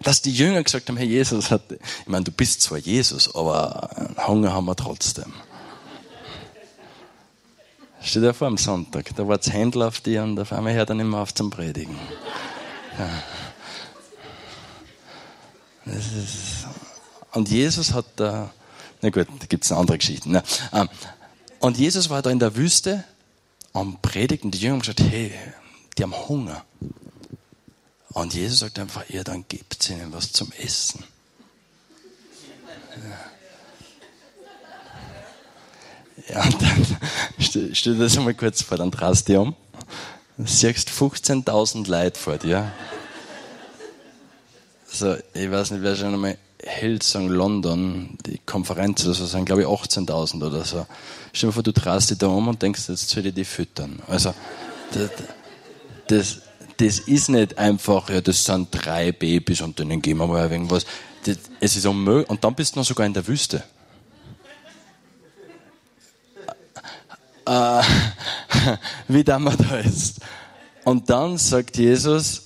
dass 0.00 0.22
die 0.22 0.32
Jünger 0.32 0.62
gesagt 0.62 0.88
haben, 0.88 0.96
Herr 0.96 1.04
Jesus, 1.04 1.50
hat, 1.50 1.70
ich 1.70 2.06
meine, 2.06 2.24
du 2.24 2.32
bist 2.32 2.62
zwar 2.62 2.78
Jesus, 2.78 3.34
aber 3.34 3.90
Hunger 4.26 4.54
haben 4.54 4.64
wir 4.64 4.74
trotzdem. 4.74 5.34
Steht 8.00 8.22
ja 8.22 8.32
vor 8.32 8.46
am 8.46 8.56
Sonntag, 8.56 9.14
da 9.14 9.28
war 9.28 9.36
das 9.36 9.52
Händel 9.52 9.82
auf 9.82 10.00
dir 10.00 10.22
und 10.22 10.40
auf 10.40 10.54
einmal 10.54 10.72
hört 10.72 10.88
er 10.88 10.94
nicht 10.94 11.04
mehr 11.04 11.20
auf 11.20 11.34
zum 11.34 11.50
Predigen. 11.50 11.98
Ja. 12.98 13.22
und 17.32 17.50
Jesus 17.50 17.92
hat 17.92 18.06
da, 18.16 18.50
na 19.02 19.10
gut, 19.10 19.26
da 19.40 19.46
gibt 19.46 19.64
es 19.64 19.72
andere 19.72 19.98
Geschichten. 19.98 20.30
Ne? 20.30 20.42
Und 21.60 21.78
Jesus 21.78 22.10
war 22.10 22.22
da 22.22 22.30
in 22.30 22.38
der 22.38 22.56
Wüste 22.56 23.04
am 23.72 24.00
Predigen. 24.00 24.50
Die 24.50 24.58
Jünger 24.58 24.74
haben 24.74 24.80
gesagt, 24.80 25.00
hey, 25.00 25.32
die 25.96 26.02
haben 26.02 26.14
Hunger. 26.28 26.64
Und 28.10 28.34
Jesus 28.34 28.60
sagt 28.60 28.78
einfach, 28.78 29.08
ihr, 29.10 29.24
dann 29.24 29.44
gebt 29.48 29.90
ihnen 29.90 30.12
was 30.12 30.32
zum 30.32 30.50
Essen. 30.52 31.04
Ja, 36.28 36.42
und 36.42 36.62
dann 36.62 36.98
stell, 37.38 37.94
dir 37.94 37.98
das 37.98 38.16
einmal 38.16 38.34
kurz 38.34 38.62
vor, 38.62 38.78
dann 38.78 38.90
drehst 38.90 39.28
du 39.28 39.32
dich 39.32 39.38
um, 39.38 39.56
siehst 40.38 40.88
15.000 40.88 41.88
Leute 41.88 42.18
vor 42.18 42.38
dir. 42.38 42.72
So, 44.86 45.16
ich 45.34 45.50
weiß 45.50 45.72
nicht, 45.72 45.82
wer 45.82 45.94
schon 45.94 46.14
einmal 46.14 46.38
Hillsong 46.62 47.28
London, 47.28 48.16
die 48.26 48.38
Konferenz 48.44 49.04
oder 49.04 49.14
so, 49.14 49.26
sind 49.26 49.44
glaube 49.44 49.62
ich 49.62 49.68
18.000 49.68 50.46
oder 50.46 50.64
so. 50.64 50.86
Stell 51.32 51.50
dir 51.50 51.52
vor, 51.52 51.62
du 51.62 51.72
drehst 51.72 52.10
dich 52.10 52.18
da 52.18 52.28
um 52.28 52.48
und 52.48 52.62
denkst, 52.62 52.88
jetzt 52.88 53.08
soll 53.08 53.26
ich 53.26 53.34
die 53.34 53.44
füttern. 53.44 54.00
Also, 54.08 54.34
das, 54.92 55.10
das, 56.06 56.40
das 56.78 56.98
ist 57.00 57.28
nicht 57.28 57.58
einfach, 57.58 58.08
ja, 58.10 58.20
das 58.20 58.44
sind 58.44 58.68
drei 58.70 59.12
Babys 59.12 59.60
und 59.60 59.78
denen 59.78 60.00
geben 60.00 60.20
wir 60.20 60.26
mal 60.26 60.50
irgendwas. 60.50 60.86
Das, 61.24 61.38
es 61.60 61.76
ist 61.76 61.86
unmöglich. 61.86 62.30
Und 62.30 62.42
dann 62.44 62.54
bist 62.54 62.74
du 62.74 62.80
noch 62.80 62.86
sogar 62.86 63.06
in 63.06 63.14
der 63.14 63.26
Wüste. 63.26 63.62
Äh, 67.46 67.82
wie 69.08 69.24
da 69.24 69.38
man 69.38 69.56
da 69.56 69.78
ist. 69.78 70.20
Und 70.84 71.10
dann 71.10 71.36
sagt 71.38 71.76
Jesus, 71.76 72.45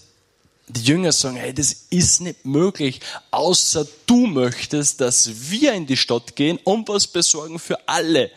die 0.73 0.83
Jünger 0.83 1.13
sagen, 1.13 1.37
hey, 1.37 1.53
das 1.53 1.73
ist 1.91 2.21
nicht 2.21 2.45
möglich, 2.45 3.01
außer 3.31 3.87
du 4.07 4.27
möchtest, 4.27 5.01
dass 5.01 5.51
wir 5.51 5.73
in 5.73 5.87
die 5.87 5.97
Stadt 5.97 6.37
gehen 6.37 6.59
und 6.65 6.89
was 6.89 7.07
besorgen 7.07 7.59
für 7.59 7.89
alle. 7.89 8.31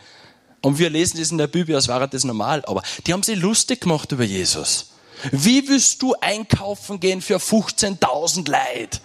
Und 0.61 0.79
wir 0.79 0.89
lesen 0.89 1.19
das 1.19 1.31
in 1.31 1.37
der 1.37 1.47
Bibel, 1.47 1.75
als 1.75 1.87
wäre 1.87 2.07
das 2.07 2.23
normal. 2.23 2.63
Aber 2.65 2.81
die 3.05 3.13
haben 3.13 3.23
sich 3.23 3.37
lustig 3.37 3.81
gemacht 3.81 4.11
über 4.11 4.23
Jesus. 4.23 4.87
Wie 5.31 5.67
willst 5.67 6.01
du 6.01 6.15
einkaufen 6.19 6.99
gehen 6.99 7.21
für 7.21 7.37
15.000 7.37 8.49
Leid? 8.49 9.01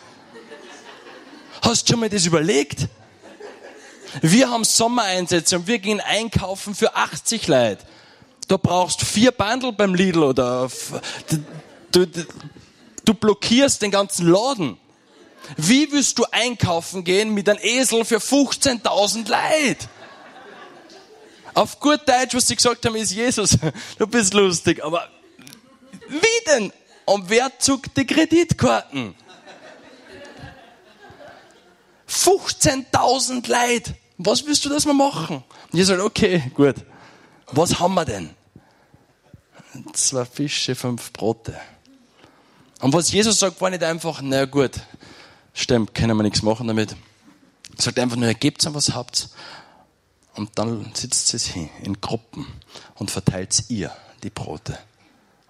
Hast 1.62 1.88
du 1.88 1.92
schon 1.92 2.00
mal 2.00 2.08
das 2.08 2.26
überlegt? 2.26 2.88
Wir 4.22 4.50
haben 4.50 4.64
Sommereinsätze 4.64 5.56
und 5.56 5.66
wir 5.66 5.78
gehen 5.78 6.00
einkaufen 6.00 6.74
für 6.74 6.94
80 6.94 7.46
Leid. 7.46 7.78
Da 8.46 8.56
brauchst 8.56 9.02
vier 9.02 9.32
Bundle 9.32 9.72
beim 9.72 9.94
Lidl 9.94 10.22
oder 10.22 10.70
du, 13.08 13.14
blockierst 13.14 13.82
den 13.82 13.90
ganzen 13.90 14.28
Laden. 14.28 14.78
Wie 15.56 15.90
willst 15.92 16.18
du 16.18 16.26
einkaufen 16.30 17.04
gehen 17.04 17.32
mit 17.32 17.48
einem 17.48 17.60
Esel 17.62 18.04
für 18.04 18.18
15.000 18.18 19.28
Leid? 19.28 19.88
Auf 21.54 21.80
gut 21.80 22.00
Deutsch, 22.06 22.34
was 22.34 22.46
sie 22.46 22.56
gesagt 22.56 22.84
haben, 22.84 22.96
ist 22.96 23.12
Jesus, 23.12 23.58
du 23.98 24.06
bist 24.06 24.34
lustig, 24.34 24.84
aber 24.84 25.08
wie 26.08 26.44
denn? 26.46 26.72
Und 27.04 27.30
wer 27.30 27.50
zuckt 27.58 27.96
die 27.96 28.06
Kreditkarten? 28.06 29.14
15.000 32.08 33.48
Leid. 33.48 33.94
Was 34.18 34.44
willst 34.46 34.64
du, 34.64 34.68
dass 34.68 34.84
wir 34.84 34.94
machen? 34.94 35.44
Und 35.72 35.78
ich 35.78 35.86
sage, 35.86 36.02
okay, 36.04 36.42
gut. 36.54 36.76
Was 37.46 37.78
haben 37.78 37.94
wir 37.94 38.04
denn? 38.04 38.30
Zwei 39.92 40.24
Fische, 40.24 40.74
fünf 40.74 41.12
Brote. 41.12 41.58
Und 42.80 42.92
was 42.92 43.10
Jesus 43.10 43.38
sagt, 43.38 43.60
war 43.60 43.70
nicht 43.70 43.82
einfach, 43.82 44.20
na 44.22 44.44
gut, 44.44 44.72
stimmt, 45.52 45.94
können 45.94 46.16
wir 46.16 46.22
nichts 46.22 46.42
machen 46.42 46.68
damit. 46.68 46.92
Er 47.76 47.82
sagt 47.82 47.98
einfach 47.98 48.16
nur, 48.16 48.32
gebt 48.34 48.64
es, 48.64 48.74
was 48.74 48.94
habt. 48.94 49.30
Und 50.34 50.50
dann 50.56 50.92
sitzt 50.94 51.34
es 51.34 51.46
hin 51.46 51.68
in 51.82 52.00
Gruppen 52.00 52.46
und 52.94 53.10
verteilt 53.10 53.64
ihr 53.68 53.90
die 54.22 54.30
Brote 54.30 54.78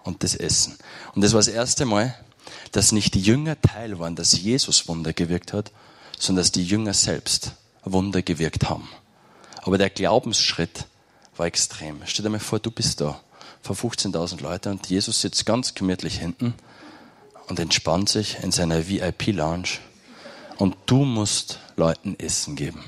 und 0.03 0.23
das 0.23 0.33
Essen. 0.33 0.77
Und 1.13 1.23
das 1.23 1.33
war 1.33 1.39
das 1.39 1.47
erste 1.47 1.85
Mal, 1.85 2.15
dass 2.71 2.91
nicht 2.91 3.13
die 3.13 3.21
Jünger 3.21 3.59
Teil 3.61 3.99
waren, 3.99 4.15
dass 4.15 4.39
Jesus 4.39 4.87
Wunder 4.87 5.13
gewirkt 5.13 5.53
hat, 5.53 5.71
sondern 6.17 6.41
dass 6.41 6.51
die 6.51 6.65
Jünger 6.65 6.93
selbst 6.95 7.51
Wunder 7.83 8.23
gewirkt 8.23 8.69
haben. 8.69 8.89
Aber 9.61 9.77
der 9.77 9.91
Glaubensschritt 9.91 10.85
war 11.37 11.45
extrem. 11.45 12.01
Stell 12.05 12.23
dir 12.23 12.29
mal 12.29 12.39
vor, 12.39 12.59
du 12.59 12.71
bist 12.71 13.01
da 13.01 13.19
vor 13.61 13.75
15.000 13.75 14.41
Leuten 14.41 14.69
und 14.69 14.87
Jesus 14.87 15.21
sitzt 15.21 15.45
ganz 15.45 15.75
gemütlich 15.75 16.17
hinten 16.17 16.55
und 17.49 17.59
entspannt 17.59 18.09
sich 18.09 18.37
in 18.41 18.51
seiner 18.51 18.87
VIP-Lounge 18.87 19.79
und 20.57 20.75
du 20.85 21.03
musst 21.03 21.59
Leuten 21.75 22.17
Essen 22.17 22.55
geben. 22.55 22.83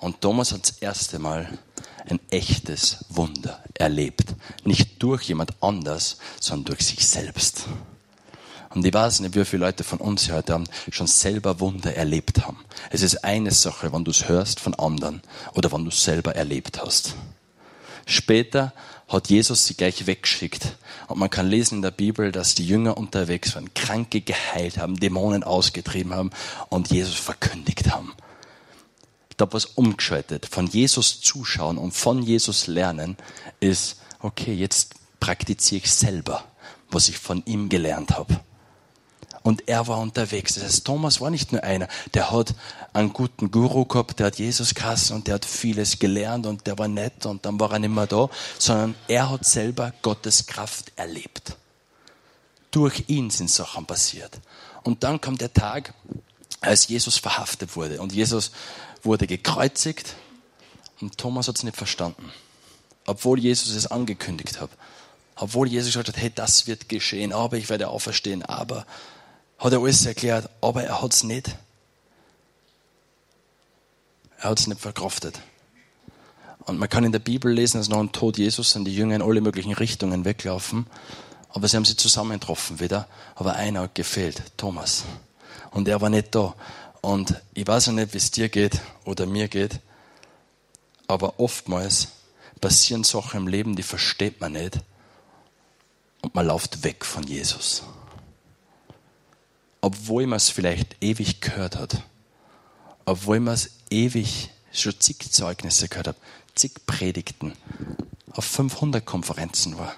Und 0.00 0.20
Thomas 0.20 0.52
hat 0.52 0.62
das 0.62 0.78
erste 0.78 1.18
Mal 1.18 1.58
ein 2.08 2.20
echtes 2.30 3.04
Wunder 3.08 3.62
erlebt. 3.74 4.34
Nicht 4.64 5.02
durch 5.02 5.24
jemand 5.24 5.52
anders, 5.60 6.18
sondern 6.40 6.66
durch 6.66 6.86
sich 6.86 7.06
selbst. 7.06 7.64
Und 8.70 8.84
ich 8.84 8.94
weiß 8.94 9.20
nicht, 9.20 9.34
wie 9.34 9.44
viele 9.44 9.66
Leute 9.66 9.82
von 9.82 9.98
uns 9.98 10.30
heute 10.30 10.54
Abend 10.54 10.70
schon 10.92 11.06
selber 11.06 11.58
Wunder 11.58 11.94
erlebt 11.94 12.44
haben. 12.44 12.58
Es 12.90 13.02
ist 13.02 13.24
eine 13.24 13.50
Sache, 13.50 13.92
wenn 13.92 14.04
du 14.04 14.10
es 14.10 14.28
hörst 14.28 14.60
von 14.60 14.74
anderen 14.74 15.22
oder 15.54 15.72
wenn 15.72 15.84
du 15.84 15.90
es 15.90 16.04
selber 16.04 16.36
erlebt 16.36 16.80
hast. 16.80 17.14
Später 18.06 18.72
hat 19.08 19.28
Jesus 19.28 19.66
sie 19.66 19.74
gleich 19.74 20.06
weggeschickt. 20.06 20.76
Und 21.08 21.18
man 21.18 21.30
kann 21.30 21.48
lesen 21.48 21.76
in 21.76 21.82
der 21.82 21.90
Bibel, 21.90 22.30
dass 22.30 22.54
die 22.54 22.66
Jünger 22.66 22.96
unterwegs 22.96 23.54
waren, 23.54 23.72
Kranke 23.74 24.20
geheilt 24.20 24.78
haben, 24.78 25.00
Dämonen 25.00 25.42
ausgetrieben 25.42 26.14
haben 26.14 26.30
und 26.68 26.90
Jesus 26.90 27.16
verkündigt 27.16 27.90
haben 27.90 28.12
da 29.38 29.50
was 29.52 29.64
umgeschaltet. 29.64 30.46
Von 30.46 30.66
Jesus 30.66 31.20
zuschauen 31.20 31.78
und 31.78 31.92
von 31.92 32.22
Jesus 32.22 32.66
lernen 32.66 33.16
ist, 33.60 33.96
okay, 34.20 34.52
jetzt 34.52 34.96
praktiziere 35.20 35.84
ich 35.84 35.90
selber, 35.90 36.44
was 36.90 37.08
ich 37.08 37.18
von 37.18 37.42
ihm 37.46 37.68
gelernt 37.68 38.10
habe. 38.10 38.40
Und 39.48 39.66
er 39.66 39.86
war 39.86 39.96
unterwegs. 39.96 40.56
Das 40.56 40.64
heißt, 40.64 40.84
Thomas 40.84 41.22
war 41.22 41.30
nicht 41.30 41.52
nur 41.52 41.64
einer, 41.64 41.88
der 42.12 42.30
hat 42.30 42.54
einen 42.92 43.14
guten 43.14 43.50
Guru 43.50 43.86
gehabt, 43.86 44.18
der 44.18 44.26
hat 44.26 44.38
Jesus 44.38 44.74
gehasst 44.74 45.10
und 45.10 45.26
der 45.26 45.36
hat 45.36 45.46
vieles 45.46 45.98
gelernt 45.98 46.44
und 46.44 46.66
der 46.66 46.76
war 46.76 46.86
nett 46.86 47.24
und 47.24 47.46
dann 47.46 47.58
war 47.58 47.72
er 47.72 47.78
nicht 47.78 47.88
mehr 47.88 48.06
da, 48.06 48.28
sondern 48.58 48.94
er 49.08 49.30
hat 49.30 49.46
selber 49.46 49.94
Gottes 50.02 50.46
Kraft 50.46 50.92
erlebt. 50.96 51.56
Durch 52.70 53.04
ihn 53.06 53.30
sind 53.30 53.50
Sachen 53.50 53.86
passiert. 53.86 54.38
Und 54.82 55.02
dann 55.02 55.18
kam 55.18 55.38
der 55.38 55.54
Tag, 55.54 55.94
als 56.60 56.88
Jesus 56.88 57.16
verhaftet 57.16 57.74
wurde. 57.74 58.02
Und 58.02 58.12
Jesus 58.12 58.50
wurde 59.02 59.26
gekreuzigt 59.26 60.14
und 61.00 61.16
Thomas 61.16 61.48
hat 61.48 61.56
es 61.56 61.62
nicht 61.62 61.78
verstanden. 61.78 62.30
Obwohl 63.06 63.38
Jesus 63.38 63.74
es 63.74 63.86
angekündigt 63.86 64.60
hat. 64.60 64.68
Obwohl 65.36 65.68
Jesus 65.68 65.94
gesagt 65.94 66.08
hat, 66.08 66.18
hey, 66.18 66.30
das 66.34 66.66
wird 66.66 66.90
geschehen, 66.90 67.32
aber 67.32 67.56
ich 67.56 67.70
werde 67.70 67.88
auferstehen, 67.88 68.42
aber 68.42 68.84
hat 69.58 69.72
er 69.72 69.80
alles 69.80 70.06
erklärt, 70.06 70.48
aber 70.60 70.84
er 70.84 71.02
hat 71.02 71.12
es 71.12 71.24
nicht. 71.24 71.56
Er 74.38 74.50
hat 74.50 74.60
es 74.60 74.66
nicht 74.66 74.80
verkraftet. 74.80 75.40
Und 76.60 76.78
man 76.78 76.88
kann 76.88 77.04
in 77.04 77.12
der 77.12 77.18
Bibel 77.18 77.52
lesen, 77.52 77.78
dass 77.78 77.88
nach 77.88 77.98
dem 77.98 78.12
Tod 78.12 78.38
Jesus 78.38 78.72
sind 78.72 78.84
die 78.84 78.94
Jünger 78.94 79.16
in 79.16 79.22
alle 79.22 79.40
möglichen 79.40 79.72
Richtungen 79.72 80.24
weglaufen, 80.24 80.86
aber 81.48 81.66
sie 81.66 81.76
haben 81.76 81.84
sie 81.84 81.96
zusammengetroffen 81.96 82.78
wieder. 82.78 83.08
Aber 83.34 83.54
einer 83.54 83.80
hat 83.80 83.94
gefehlt, 83.94 84.42
Thomas. 84.56 85.04
Und 85.70 85.88
er 85.88 86.00
war 86.00 86.10
nicht 86.10 86.34
da. 86.34 86.54
Und 87.00 87.40
ich 87.54 87.66
weiß 87.66 87.86
ja 87.86 87.92
nicht, 87.92 88.12
wie 88.12 88.18
es 88.18 88.30
dir 88.30 88.48
geht 88.48 88.80
oder 89.04 89.26
mir 89.26 89.48
geht, 89.48 89.80
aber 91.06 91.40
oftmals 91.40 92.08
passieren 92.60 93.02
Sachen 93.02 93.40
im 93.40 93.48
Leben, 93.48 93.76
die 93.76 93.82
versteht 93.82 94.40
man 94.40 94.52
nicht 94.52 94.80
und 96.20 96.34
man 96.34 96.46
läuft 96.46 96.84
weg 96.84 97.04
von 97.04 97.22
Jesus. 97.24 97.82
Obwohl 99.80 100.26
man 100.26 100.36
es 100.36 100.50
vielleicht 100.50 100.96
ewig 101.00 101.40
gehört 101.40 101.76
hat, 101.76 102.02
obwohl 103.04 103.40
man 103.40 103.54
es 103.54 103.70
ewig 103.90 104.50
schon 104.72 104.98
zig 104.98 105.30
Zeugnisse 105.30 105.88
gehört 105.88 106.08
hat, 106.08 106.16
zig 106.54 106.72
Predigten, 106.86 107.52
auf 108.32 108.44
500 108.44 109.04
Konferenzen 109.04 109.78
war, 109.78 109.94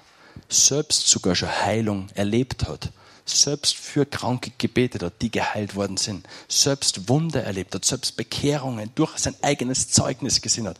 selbst 0.47 1.07
sogar 1.07 1.35
schon 1.35 1.49
Heilung 1.49 2.09
erlebt 2.15 2.67
hat 2.67 2.91
selbst 3.25 3.75
für 3.75 4.05
Kranke 4.05 4.51
gebetet 4.57 5.03
hat, 5.03 5.21
die 5.21 5.31
geheilt 5.31 5.75
worden 5.75 5.97
sind, 5.97 6.27
selbst 6.47 7.09
Wunder 7.09 7.43
erlebt 7.43 7.75
hat, 7.75 7.85
selbst 7.85 8.17
Bekehrungen 8.17 8.91
durch 8.95 9.17
sein 9.17 9.35
eigenes 9.41 9.89
Zeugnis 9.89 10.41
gesehen 10.41 10.67
hat. 10.67 10.79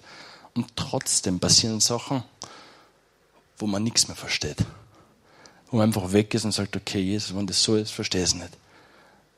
Und 0.53 0.75
trotzdem 0.75 1.39
passieren 1.39 1.79
Sachen, 1.79 2.23
wo 3.57 3.67
man 3.67 3.83
nichts 3.83 4.07
mehr 4.07 4.17
versteht. 4.17 4.57
Wo 5.69 5.77
man 5.77 5.87
einfach 5.87 6.11
weg 6.11 6.33
ist 6.33 6.45
und 6.45 6.51
sagt, 6.51 6.75
okay, 6.75 6.99
Jesus, 6.99 7.35
wenn 7.35 7.47
das 7.47 7.63
so 7.63 7.75
ist, 7.75 7.91
verstehe 7.91 8.23
ich 8.23 8.29
es 8.29 8.35
nicht. 8.35 8.57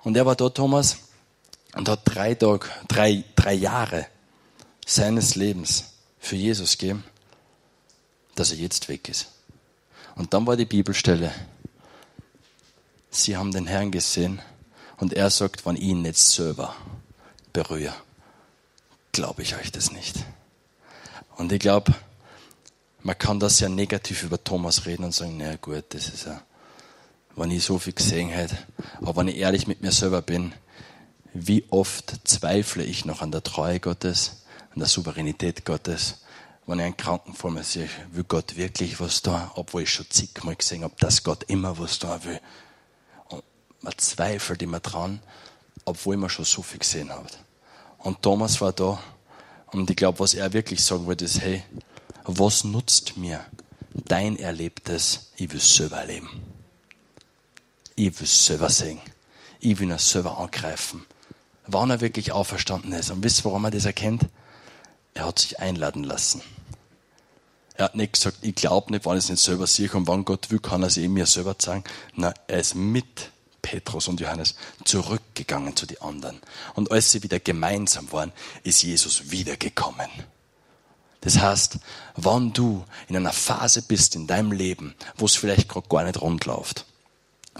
Und 0.04 0.18
er 0.18 0.26
war 0.26 0.36
da, 0.36 0.50
Thomas, 0.50 0.98
und 1.76 1.90
hat 1.90 2.02
drei 2.06 2.36
Tage, 2.36 2.68
drei, 2.88 3.24
drei 3.36 3.54
Jahre 3.54 4.08
seines 4.86 5.36
Lebens 5.36 5.94
für 6.20 6.36
Jesus 6.36 6.78
gegeben, 6.78 7.04
dass 8.36 8.52
er 8.52 8.58
jetzt 8.58 8.90
weg 8.90 9.10
ist. 9.10 9.28
Und 10.16 10.34
dann 10.34 10.46
war 10.46 10.56
die 10.56 10.66
Bibelstelle. 10.66 11.34
Sie 13.10 13.38
haben 13.38 13.52
den 13.52 13.68
Herrn 13.68 13.92
gesehen 13.92 14.42
und 14.98 15.14
er 15.14 15.30
sagt, 15.30 15.66
wenn 15.66 15.76
ich 15.76 15.84
ihn 15.84 16.02
nicht 16.02 16.18
selber 16.18 16.76
berühre, 17.52 17.94
glaube 19.12 19.42
ich 19.42 19.56
euch 19.56 19.72
das 19.72 19.92
nicht. 19.92 20.16
Und 21.36 21.52
ich 21.52 21.60
glaube, 21.60 21.94
man 23.02 23.18
kann 23.18 23.40
das 23.40 23.60
ja 23.60 23.70
negativ 23.70 24.24
über 24.24 24.44
Thomas 24.44 24.86
reden 24.86 25.04
und 25.04 25.14
sagen, 25.14 25.38
na 25.38 25.56
gut, 25.58 25.86
das 25.90 26.10
ist 26.10 26.26
ja, 26.26 26.42
wenn 27.36 27.52
ich 27.52 27.64
so 27.64 27.80
viel 27.80 27.94
gesehen 27.94 28.30
hätte. 28.30 28.58
Aber 29.02 29.18
wenn 29.18 29.28
ich 29.28 29.38
ehrlich 29.38 29.68
mit 29.68 29.82
mir 29.82 29.92
selber 29.92 30.22
bin, 30.22 30.54
wie 31.34 31.66
oft 31.70 32.28
zweifle 32.28 32.84
ich 32.84 33.06
noch 33.06 33.22
an 33.22 33.32
der 33.32 33.44
Treue 33.44 33.80
Gottes, 33.80 34.44
an 34.72 34.80
der 34.80 34.88
Souveränität 34.88 35.66
Gottes, 35.66 36.20
wenn 36.66 36.80
ich 36.80 36.86
einen 36.86 36.98
Kranken 36.98 37.34
vor 37.34 37.52
mir 37.52 37.64
sehe, 37.64 37.90
will 38.12 38.24
Gott 38.24 38.56
wirklich 38.56 39.00
was 39.00 39.22
da, 39.22 39.52
obwohl 39.56 39.84
ich 39.84 39.90
schon 39.90 40.10
zigmal 40.10 40.56
gesehen 40.56 40.84
habe, 40.84 40.96
dass 41.00 41.24
Gott 41.24 41.44
immer 41.48 41.78
was 41.78 42.00
da 42.00 42.24
will. 42.24 42.40
Und 43.30 43.44
man 43.82 43.94
zweifelt 43.98 44.62
immer 44.62 44.80
dran, 44.80 45.20
obwohl 45.86 46.18
man 46.18 46.30
schon 46.30 46.46
so 46.46 46.62
viel 46.62 46.80
gesehen 46.80 47.12
hat. 47.12 47.40
Und 47.98 48.22
Thomas 48.22 48.62
war 48.62 48.72
da 48.72 49.00
und 49.68 49.90
ich 49.90 49.96
glaube, 49.96 50.20
was 50.20 50.36
er 50.36 50.54
wirklich 50.54 50.84
sagen 50.84 51.06
wollte, 51.06 51.26
ist, 51.26 51.42
hey, 51.42 51.64
was 52.26 52.64
nutzt 52.64 53.18
mir 53.18 53.44
dein 54.06 54.38
Erlebtes? 54.38 55.32
Ich 55.36 55.52
will 55.52 55.58
es 55.58 55.76
selber 55.76 55.98
erleben. 55.98 56.53
Ich 57.96 58.20
will 58.20 58.28
selber 58.28 58.70
sehen. 58.70 59.00
Ich 59.60 59.80
will 59.80 59.92
es 59.92 60.10
selber 60.10 60.38
angreifen. 60.38 61.06
Wann 61.68 61.90
er 61.90 62.02
wirklich 62.02 62.32
auferstanden 62.32 62.92
ist. 62.94 63.12
Und 63.12 63.24
wisst 63.24 63.42
ihr, 63.42 63.46
warum 63.46 63.66
er 63.66 63.72
das 63.72 63.86
erkennt? 63.86 64.24
Er 65.14 65.28
hat 65.28 65.40
sich 65.40 65.60
einladen 65.60 66.04
lassen. 66.04 66.42
Er 67.76 67.86
hat 67.86 67.96
nicht 67.96 68.14
gesagt, 68.14 68.38
ich 68.42 68.56
glaube 68.56 68.92
nicht, 68.92 69.06
wann 69.06 69.18
ich 69.18 69.24
es 69.24 69.30
nicht 69.30 69.42
selber 69.42 69.68
sehe 69.68 69.92
und 69.92 70.08
wann 70.08 70.26
Gott 70.26 70.52
will, 70.52 70.60
kann 70.60 70.84
er 70.84 70.88
es 70.88 70.98
ihm 70.98 71.14
mir 71.14 71.26
selber 71.26 71.58
zeigen. 71.58 71.84
Nein, 72.16 72.34
er 72.48 72.60
ist 72.60 72.76
mit 72.76 73.32
Petrus 73.62 74.08
und 74.08 74.20
Johannes 74.20 74.56
zurückgegangen 74.84 75.76
zu 75.76 75.88
den 75.88 76.02
anderen. 76.02 76.40
Und 76.76 76.92
als 76.92 77.12
sie 77.12 77.24
wieder 77.24 77.40
gemeinsam 77.40 78.12
waren, 78.12 78.32
ist 78.64 78.84
Jesus 78.84 79.32
wiedergekommen. 79.32 80.10
Das 81.22 81.40
heißt, 81.40 81.78
wann 82.16 82.54
du 82.54 82.84
in 83.08 83.16
einer 83.16 83.32
Phase 83.32 83.82
bist 83.82 84.16
in 84.16 84.28
deinem 84.28 84.52
Leben, 84.52 84.94
wo 85.16 85.26
es 85.26 85.36
vielleicht 85.36 85.70
gerade 85.70 85.88
gar 85.88 86.04
nicht 86.04 86.22
rund 86.22 86.46
läuft, 86.46 86.86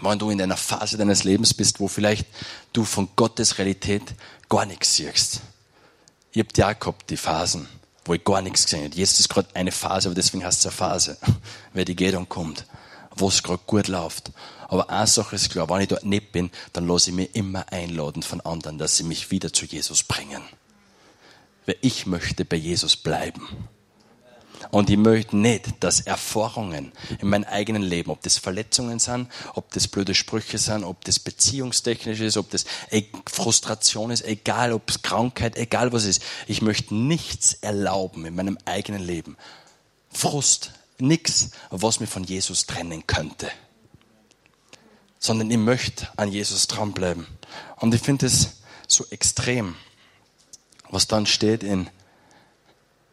wenn 0.02 0.20
du 0.20 0.30
in 0.30 0.42
einer 0.42 0.58
Phase 0.58 0.98
deines 0.98 1.24
Lebens 1.24 1.54
bist, 1.54 1.80
wo 1.80 1.88
vielleicht 1.88 2.28
du 2.74 2.84
von 2.84 3.10
Gottes 3.16 3.58
Realität 3.58 4.04
gar 4.50 4.66
nichts 4.66 4.96
siehst. 4.96 5.42
Ich 6.32 6.40
habe 6.40 6.50
ja 6.56 6.74
gehabt, 6.74 7.10
die 7.10 7.18
Phasen, 7.18 7.68
wo 8.06 8.14
ich 8.14 8.24
gar 8.24 8.42
nichts 8.42 8.66
gesehen 8.66 8.86
habe. 8.86 8.96
Jetzt 8.96 9.20
ist 9.20 9.30
gerade 9.30 9.50
eine 9.54 9.72
Phase, 9.72 10.10
aber 10.10 10.16
deswegen 10.16 10.44
heißt 10.44 10.60
es 10.60 10.66
eine 10.66 10.76
Phase, 10.76 11.18
weil 11.74 11.86
die 11.86 11.96
geht 11.96 12.16
und 12.16 12.30
kommt, 12.30 12.66
wo 13.16 13.28
es 13.28 13.44
gerade 13.44 13.62
gut 13.68 13.88
läuft. 13.88 14.32
Aber 14.68 14.90
eine 14.90 15.06
Sache 15.06 15.36
ist 15.36 15.52
klar, 15.52 15.70
wenn 15.70 15.82
ich 15.82 15.90
dort 15.90 16.04
nicht 16.04 16.32
bin, 16.32 16.50
dann 16.74 16.88
lasse 16.88 17.12
ich 17.12 17.16
mir 17.16 17.26
immer 17.34 17.72
einladen 17.72 18.24
von 18.24 18.42
anderen, 18.42 18.80
dass 18.80 18.98
sie 18.98 19.04
mich 19.04 19.30
wieder 19.30 19.54
zu 19.54 19.66
Jesus 19.66 20.02
bringen. 20.02 20.42
Weil 21.68 21.78
ich 21.82 22.08
möchte 22.08 22.44
bei 22.44 22.56
Jesus 22.56 22.96
bleiben. 22.96 23.70
Und 24.72 24.90
ich 24.90 24.98
möchte 24.98 25.38
nicht, 25.38 25.66
dass 25.82 26.02
Erfahrungen 26.02 26.92
in 27.20 27.30
meinem 27.30 27.44
eigenen 27.44 27.82
Leben, 27.82 28.12
ob 28.12 28.22
das 28.22 28.38
Verletzungen 28.38 29.00
sind, 29.00 29.30
ob 29.56 29.72
das 29.72 29.88
blöde 29.88 30.16
Sprüche 30.16 30.58
sind, 30.58 30.84
ob 30.84 31.04
das 31.06 31.20
beziehungstechnisch 31.20 32.20
ist, 32.20 32.38
ob 32.38 32.50
das 32.50 32.66
e- 32.92 33.06
Frustration 33.30 34.12
ist, 34.12 34.24
egal 34.26 34.74
ob 34.74 34.90
es 34.90 35.02
Krankheit, 35.02 35.58
egal 35.58 35.92
was 35.94 36.06
ist. 36.06 36.24
Ich 36.48 36.62
möchte 36.62 36.96
nichts 36.96 37.54
erlauben 37.54 38.26
in 38.26 38.36
meinem 38.36 38.58
eigenen 38.66 39.02
Leben. 39.02 39.38
Frust, 40.12 40.72
nichts, 41.00 41.52
was 41.70 42.00
mich 42.00 42.10
von 42.10 42.24
Jesus 42.24 42.66
trennen 42.66 43.06
könnte. 43.08 43.50
Sondern 45.20 45.50
ich 45.52 45.58
möchte 45.58 46.08
an 46.18 46.32
Jesus 46.32 46.68
dranbleiben. 46.68 47.28
Und 47.78 47.94
ich 47.94 48.02
finde 48.02 48.26
es 48.26 48.58
so 48.88 49.06
extrem, 49.10 49.76
was 50.90 51.08
dann 51.08 51.26
steht 51.26 51.64
in 51.64 51.90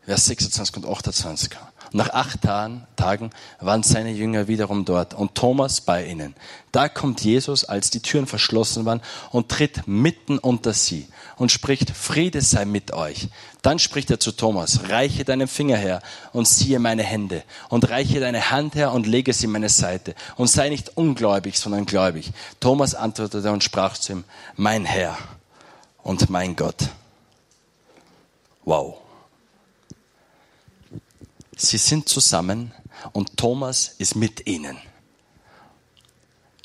Vers 0.04 0.26
26 0.26 0.76
und 0.76 0.86
28. 0.86 1.50
Nach 1.92 2.10
acht 2.10 2.42
Tagen 2.42 3.30
waren 3.58 3.82
seine 3.82 4.12
Jünger 4.12 4.46
wiederum 4.46 4.84
dort 4.84 5.12
und 5.12 5.34
Thomas 5.34 5.80
bei 5.80 6.06
ihnen. 6.06 6.36
Da 6.70 6.88
kommt 6.88 7.20
Jesus, 7.22 7.64
als 7.64 7.90
die 7.90 8.00
Türen 8.00 8.28
verschlossen 8.28 8.84
waren, 8.84 9.00
und 9.32 9.48
tritt 9.48 9.88
mitten 9.88 10.38
unter 10.38 10.72
sie 10.72 11.08
und 11.36 11.50
spricht, 11.50 11.90
Friede 11.90 12.42
sei 12.42 12.64
mit 12.64 12.92
euch. 12.92 13.28
Dann 13.62 13.80
spricht 13.80 14.08
er 14.10 14.20
zu 14.20 14.30
Thomas, 14.30 14.88
reiche 14.88 15.24
deinen 15.24 15.48
Finger 15.48 15.76
her 15.76 16.00
und 16.32 16.46
siehe 16.46 16.78
meine 16.78 17.02
Hände 17.02 17.42
und 17.70 17.90
reiche 17.90 18.20
deine 18.20 18.52
Hand 18.52 18.76
her 18.76 18.92
und 18.92 19.08
lege 19.08 19.32
sie 19.32 19.48
meine 19.48 19.68
Seite 19.68 20.14
und 20.36 20.46
sei 20.46 20.68
nicht 20.68 20.96
ungläubig, 20.96 21.58
sondern 21.58 21.86
gläubig. 21.86 22.30
Thomas 22.60 22.94
antwortete 22.94 23.50
und 23.50 23.64
sprach 23.64 23.98
zu 23.98 24.12
ihm, 24.12 24.24
mein 24.54 24.84
Herr 24.84 25.18
und 26.04 26.30
mein 26.30 26.54
Gott. 26.54 26.88
Wow. 28.64 28.99
Sie 31.60 31.76
sind 31.76 32.08
zusammen 32.08 32.72
und 33.12 33.36
Thomas 33.36 33.94
ist 33.98 34.16
mit 34.16 34.46
ihnen. 34.46 34.78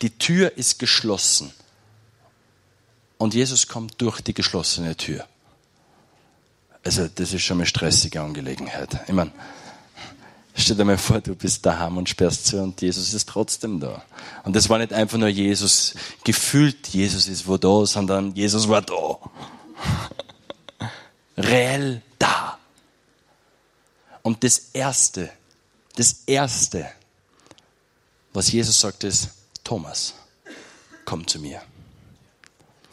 Die 0.02 0.18
Tür 0.18 0.58
ist 0.58 0.80
geschlossen 0.80 1.52
und 3.18 3.34
Jesus 3.34 3.68
kommt 3.68 4.02
durch 4.02 4.22
die 4.22 4.34
geschlossene 4.34 4.96
Tür. 4.96 5.28
Also 6.84 7.10
das 7.14 7.34
ist 7.34 7.42
schon 7.42 7.58
eine 7.58 7.66
stressige 7.66 8.22
Angelegenheit. 8.22 9.02
Ich 9.08 9.14
meine, 9.14 9.32
stell 10.54 10.78
dir 10.78 10.86
mal 10.86 10.98
vor, 10.98 11.20
du 11.20 11.36
bist 11.36 11.66
daheim 11.66 11.98
und 11.98 12.08
sperrst 12.08 12.46
zu 12.46 12.62
und 12.62 12.82
Jesus 12.82 13.14
ist 13.14 13.28
trotzdem 13.28 13.82
da. 13.82 14.02
Und 14.44 14.56
das 14.56 14.70
war 14.70 14.78
nicht 14.78 14.94
einfach 14.94 15.18
nur 15.18 15.28
Jesus, 15.28 15.96
gefühlt 16.24 16.88
Jesus 16.88 17.28
ist 17.28 17.48
wo 17.48 17.58
da, 17.58 17.86
sondern 17.86 18.34
Jesus 18.34 18.70
war 18.70 18.82
da. 18.82 19.18
Reell. 21.38 22.02
Und 24.26 24.44
das 24.44 24.58
Erste, 24.74 25.30
das 25.98 26.24
Erste, 26.26 26.90
was 28.34 28.52
Jesus 28.52 28.80
sagt, 28.80 29.04
ist, 29.04 29.30
Thomas, 29.64 30.16
komm 31.06 31.28
zu 31.28 31.38
mir. 31.38 31.62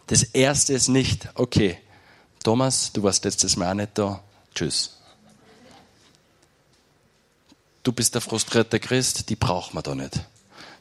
Das 0.05 0.21
Erste 0.21 0.73
ist 0.73 0.89
nicht, 0.89 1.27
okay, 1.33 1.79
Thomas, 2.43 2.91
du 2.93 3.01
warst 3.01 3.25
letztes 3.25 3.55
Mal 3.55 3.71
auch 3.71 3.73
nicht 3.73 3.97
da, 3.97 4.23
tschüss. 4.53 4.95
Du 7.81 7.91
bist 7.91 8.13
der 8.13 8.21
frustrierte 8.21 8.79
Christ, 8.79 9.27
die 9.31 9.35
braucht 9.35 9.73
man 9.73 9.81
da 9.81 9.95
nicht. 9.95 10.23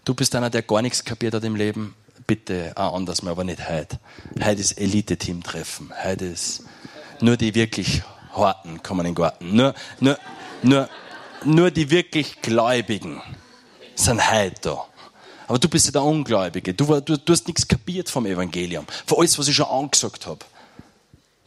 Du 0.05 0.13
bist 0.13 0.35
einer, 0.35 0.51
der 0.51 0.61
gar 0.61 0.83
nichts 0.83 1.03
kapiert 1.03 1.33
hat 1.33 1.45
im 1.45 1.57
Leben, 1.57 1.95
bitte 2.27 2.73
auch 2.75 2.95
anders 2.95 3.27
aber 3.27 3.45
nicht 3.45 3.71
heute. 3.71 3.99
Heute 4.39 4.61
ist 4.61 4.73
Elite-Team-Treffen. 4.73 5.95
Heute 6.05 6.27
ist 6.27 6.65
nur 7.23 7.39
die 7.39 7.55
wirklich 7.55 8.03
Harten 8.33 8.83
kommen 8.83 9.01
in 9.01 9.13
den 9.13 9.15
Garten. 9.15 9.55
Nur, 9.55 9.75
nur, 10.01 10.19
nur, 10.63 10.89
nur 11.45 11.71
die 11.71 11.91
wirklich 11.91 12.41
Gläubigen 12.43 13.23
sind 13.95 14.31
heute 14.31 14.61
da. 14.61 14.85
Aber 15.49 15.59
du 15.59 15.69
bist 15.69 15.87
ja 15.87 15.93
der 15.93 16.03
Ungläubige. 16.03 16.73
Du, 16.73 17.01
du, 17.01 17.19
du 17.19 17.33
hast 17.33 17.47
nichts 17.47 17.67
kapiert 17.67 18.09
vom 18.09 18.27
Evangelium. 18.27 18.87
Von 19.07 19.19
alles, 19.19 19.39
was 19.39 19.49
ich 19.49 19.57
schon 19.57 19.67
angesagt 19.67 20.27
habe. 20.27 20.45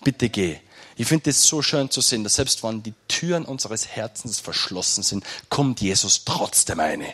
Bitte 0.03 0.29
geh. 0.29 0.57
Ich 0.97 1.07
finde 1.07 1.29
es 1.29 1.43
so 1.43 1.61
schön 1.61 1.89
zu 1.89 2.01
sehen, 2.01 2.23
dass 2.23 2.35
selbst 2.35 2.63
wenn 2.63 2.83
die 2.83 2.93
Türen 3.07 3.45
unseres 3.45 3.87
Herzens 3.87 4.39
verschlossen 4.39 5.03
sind, 5.03 5.25
kommt 5.49 5.81
Jesus 5.81 6.23
trotzdem 6.23 6.79
eine. 6.79 7.13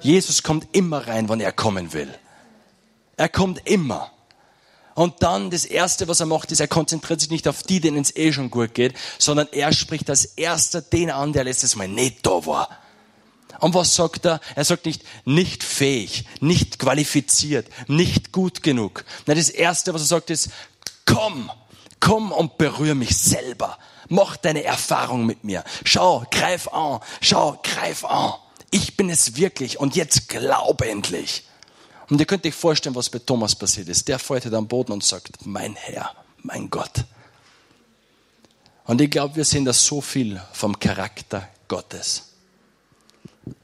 Jesus 0.00 0.42
kommt 0.42 0.68
immer 0.72 1.06
rein, 1.06 1.28
wann 1.28 1.40
er 1.40 1.52
kommen 1.52 1.92
will. 1.92 2.12
Er 3.16 3.28
kommt 3.28 3.68
immer. 3.68 4.10
Und 4.96 5.22
dann 5.22 5.50
das 5.50 5.66
Erste, 5.66 6.08
was 6.08 6.20
er 6.20 6.26
macht, 6.26 6.50
ist, 6.52 6.60
er 6.60 6.68
konzentriert 6.68 7.20
sich 7.20 7.28
nicht 7.28 7.46
auf 7.46 7.62
die, 7.62 7.80
denen 7.80 8.00
es 8.00 8.16
eh 8.16 8.32
schon 8.32 8.50
gut 8.50 8.72
geht, 8.72 8.94
sondern 9.18 9.46
er 9.52 9.74
spricht 9.74 10.08
als 10.08 10.24
Erster 10.24 10.80
den 10.80 11.10
an, 11.10 11.34
der 11.34 11.44
letztes 11.44 11.76
Mal 11.76 11.86
nicht 11.86 12.24
da 12.26 12.46
war. 12.46 12.70
Und 13.60 13.74
was 13.74 13.94
sagt 13.94 14.24
er? 14.24 14.40
Er 14.54 14.64
sagt 14.64 14.86
nicht, 14.86 15.02
nicht 15.26 15.62
fähig, 15.62 16.24
nicht 16.40 16.78
qualifiziert, 16.78 17.68
nicht 17.88 18.32
gut 18.32 18.62
genug. 18.62 19.04
Nein, 19.26 19.36
das 19.36 19.50
Erste, 19.50 19.92
was 19.92 20.00
er 20.00 20.06
sagt, 20.06 20.30
ist, 20.30 20.48
komm, 21.04 21.50
komm 22.00 22.32
und 22.32 22.56
berühre 22.56 22.94
mich 22.94 23.18
selber. 23.18 23.76
Mach 24.08 24.38
deine 24.38 24.64
Erfahrung 24.64 25.26
mit 25.26 25.44
mir. 25.44 25.62
Schau, 25.84 26.24
greif 26.30 26.68
an. 26.68 27.00
Schau, 27.20 27.60
greif 27.62 28.02
an. 28.06 28.32
Ich 28.70 28.96
bin 28.96 29.10
es 29.10 29.36
wirklich 29.36 29.78
und 29.78 29.94
jetzt 29.94 30.30
glaub 30.30 30.80
endlich. 30.80 31.44
Und 32.08 32.20
ihr 32.20 32.26
könnt 32.26 32.46
euch 32.46 32.54
vorstellen, 32.54 32.94
was 32.94 33.10
bei 33.10 33.18
Thomas 33.18 33.54
passiert 33.54 33.88
ist. 33.88 34.06
Der 34.08 34.18
fällt 34.18 34.44
halt 34.44 34.54
am 34.54 34.68
Boden 34.68 34.92
und 34.92 35.02
sagt, 35.02 35.44
mein 35.44 35.74
Herr, 35.74 36.14
mein 36.42 36.70
Gott. 36.70 37.04
Und 38.84 39.00
ich 39.00 39.10
glaube, 39.10 39.36
wir 39.36 39.44
sehen 39.44 39.64
da 39.64 39.72
so 39.72 40.00
viel 40.00 40.40
vom 40.52 40.78
Charakter 40.78 41.48
Gottes. 41.66 42.28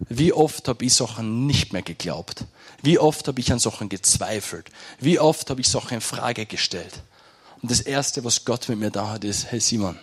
Wie 0.08 0.32
oft 0.32 0.66
habe 0.68 0.84
ich 0.84 0.94
Sachen 0.94 1.46
nicht 1.46 1.72
mehr 1.72 1.82
geglaubt? 1.82 2.44
Wie 2.82 2.98
oft 2.98 3.28
habe 3.28 3.40
ich 3.40 3.52
an 3.52 3.58
Sachen 3.58 3.88
gezweifelt? 3.88 4.70
Wie 4.98 5.18
oft 5.18 5.48
habe 5.50 5.60
ich 5.60 5.68
Sachen 5.68 5.94
in 5.94 6.00
Frage 6.00 6.46
gestellt? 6.46 7.02
Und 7.60 7.70
das 7.70 7.80
Erste, 7.80 8.24
was 8.24 8.44
Gott 8.44 8.68
mit 8.68 8.78
mir 8.78 8.90
da 8.90 9.10
hat, 9.10 9.24
ist, 9.24 9.50
hey 9.50 9.60
Simon, 9.60 9.98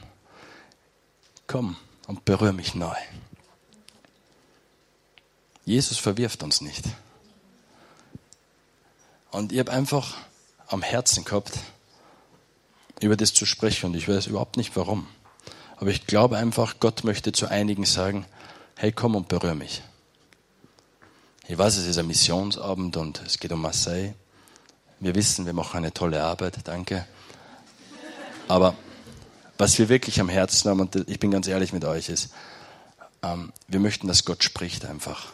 komm 1.48 1.76
und 2.08 2.24
berühre 2.24 2.54
mich 2.54 2.74
neu. 2.76 2.96
Jesus 5.66 5.98
verwirft 5.98 6.42
uns 6.44 6.62
nicht. 6.62 6.86
Und 9.32 9.52
ich 9.52 9.60
habe 9.60 9.72
einfach 9.72 10.18
am 10.68 10.82
Herzen 10.82 11.26
gehabt, 11.26 11.54
über 13.02 13.16
das 13.16 13.34
zu 13.34 13.46
sprechen 13.46 13.88
und 13.88 13.96
ich 13.96 14.08
weiß 14.08 14.28
überhaupt 14.28 14.58
nicht 14.58 14.76
warum. 14.76 15.08
Aber 15.78 15.92
ich 15.92 16.08
glaube 16.08 16.38
einfach, 16.38 16.76
Gott 16.80 17.04
möchte 17.04 17.32
zu 17.32 17.48
einigen 17.48 17.86
sagen, 17.86 18.26
hey, 18.76 18.92
komm 18.92 19.16
und 19.16 19.28
berühre 19.28 19.56
mich. 19.56 19.82
Ich 21.48 21.58
weiß, 21.58 21.78
es 21.78 21.88
ist 21.88 21.98
ein 21.98 22.08
Missionsabend 22.08 22.98
und 22.98 23.22
es 23.26 23.40
geht 23.40 23.52
um 23.52 23.62
Marseille. 23.62 24.14
Wir 25.00 25.16
wissen, 25.16 25.46
wir 25.46 25.54
machen 25.54 25.78
eine 25.78 25.94
tolle 25.94 26.24
Arbeit, 26.24 26.58
danke. 26.66 27.08
Aber 28.48 28.76
was 29.58 29.78
wir 29.80 29.90
wirklich 29.90 30.20
am 30.20 30.30
Herzen 30.30 30.70
haben, 30.70 30.82
und 30.82 30.96
ich 31.08 31.20
bin 31.20 31.32
ganz 31.32 31.48
ehrlich 31.48 31.72
mit 31.72 31.86
euch, 31.86 32.10
ist, 32.10 32.34
ähm, 33.24 33.54
wir 33.68 33.80
möchten, 33.80 34.08
dass 34.08 34.26
Gott 34.26 34.44
spricht 34.44 34.86
einfach. 34.86 35.28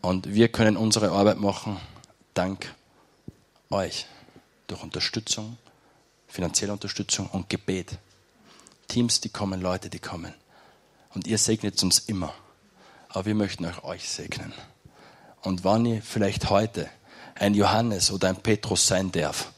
Und 0.00 0.34
wir 0.34 0.48
können 0.48 0.76
unsere 0.76 1.10
Arbeit 1.10 1.38
machen 1.38 1.78
dank 2.34 2.74
euch. 3.70 4.06
Durch 4.66 4.82
Unterstützung, 4.82 5.58
finanzielle 6.26 6.72
Unterstützung 6.72 7.28
und 7.28 7.48
Gebet. 7.50 7.98
Teams, 8.88 9.20
die 9.20 9.28
kommen, 9.28 9.60
Leute, 9.60 9.90
die 9.90 9.98
kommen. 9.98 10.34
Und 11.14 11.26
ihr 11.26 11.38
segnet 11.38 11.82
uns 11.82 11.98
immer. 12.00 12.34
Aber 13.08 13.26
wir 13.26 13.34
möchten 13.34 13.66
auch 13.66 13.84
euch 13.84 14.08
segnen. 14.08 14.52
Und 15.42 15.64
wann 15.64 15.84
ihr 15.84 16.02
vielleicht 16.02 16.48
heute 16.50 16.88
ein 17.34 17.54
Johannes 17.54 18.10
oder 18.10 18.28
ein 18.28 18.36
Petrus 18.36 18.86
sein 18.86 19.12
darf 19.12 19.52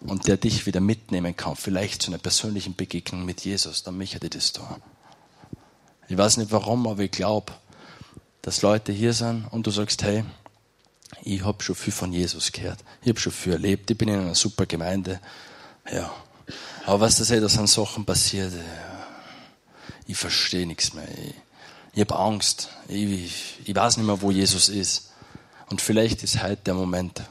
und 0.00 0.26
der 0.26 0.38
dich 0.38 0.66
wieder 0.66 0.80
mitnehmen 0.80 1.36
kann, 1.36 1.56
vielleicht 1.56 2.02
zu 2.02 2.10
einer 2.10 2.18
persönlichen 2.18 2.74
Begegnung 2.74 3.24
mit 3.24 3.42
Jesus, 3.42 3.82
dann 3.82 3.98
möchte 3.98 4.18
ich 4.22 4.30
das 4.30 4.52
tun. 4.52 4.82
Ich 6.08 6.16
weiß 6.16 6.38
nicht 6.38 6.52
warum, 6.52 6.86
aber 6.86 7.02
ich 7.02 7.10
glaube, 7.10 7.52
dass 8.42 8.62
Leute 8.62 8.92
hier 8.92 9.12
sind 9.12 9.46
und 9.50 9.66
du 9.66 9.70
sagst, 9.70 10.02
hey, 10.02 10.24
ich 11.22 11.44
habe 11.44 11.62
schon 11.62 11.74
viel 11.74 11.92
von 11.92 12.12
Jesus 12.12 12.52
gehört. 12.52 12.78
Ich 13.02 13.08
habe 13.08 13.20
schon 13.20 13.32
viel 13.32 13.54
erlebt. 13.54 13.90
Ich 13.90 13.98
bin 13.98 14.08
in 14.08 14.20
einer 14.20 14.34
super 14.34 14.66
Gemeinde. 14.66 15.20
Ja. 15.90 16.12
Aber 16.84 17.00
was 17.00 17.16
das, 17.16 17.30
hey, 17.30 17.40
da 17.40 17.48
sind 17.48 17.68
Sachen 17.68 18.04
passiert. 18.04 18.52
Ich 20.06 20.16
verstehe 20.16 20.66
nichts 20.66 20.94
mehr. 20.94 21.06
Ich, 21.08 21.34
ich 21.94 22.00
habe 22.00 22.16
Angst. 22.16 22.68
Ich, 22.88 23.58
ich 23.64 23.74
weiß 23.74 23.96
nicht 23.96 24.06
mehr, 24.06 24.20
wo 24.20 24.30
Jesus 24.30 24.68
ist. 24.68 25.10
Und 25.68 25.80
vielleicht 25.80 26.22
ist 26.22 26.42
heute 26.42 26.62
der 26.64 26.74
Moment, 26.74 27.22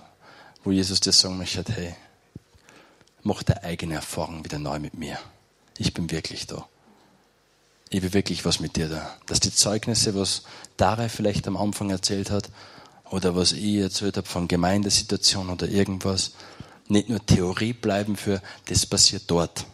wo 0.64 0.72
Jesus 0.72 1.00
dir 1.00 1.14
sagen 1.14 1.38
möchte, 1.38 1.64
hey, 1.72 1.96
mach 3.24 3.44
deine 3.44 3.64
eigene 3.64 3.96
Erfahrung 3.96 4.44
wieder 4.44 4.60
neu 4.60 4.80
mit 4.80 4.96
mir. 4.96 5.18
Ich 5.78 5.94
bin 5.94 6.12
wirklich 6.12 6.48
da. 6.48 6.68
Ich 7.90 8.02
will 8.02 8.14
wirklich 8.14 8.44
was 8.46 8.60
mit 8.60 8.76
dir 8.76 8.90
da. 8.90 9.16
Dass 9.26 9.40
die 9.40 9.54
Zeugnisse, 9.54 10.16
was 10.16 10.44
Dare 10.76 11.08
vielleicht 11.08 11.48
am 11.48 11.56
Anfang 11.56 11.90
erzählt 11.90 12.30
hat, 12.30 12.50
oder 13.10 13.36
was 13.36 13.52
ich 13.52 13.78
erzählt 13.78 14.18
habe 14.18 14.28
von 14.28 14.48
Gemeindesituation 14.48 15.50
oder 15.50 15.68
irgendwas, 15.68 16.34
nicht 16.88 17.10
nur 17.10 17.26
Theorie 17.26 17.74
bleiben 17.74 18.16
für, 18.16 18.42
das 18.66 18.86
passiert 18.86 19.24
dort. 19.28 19.66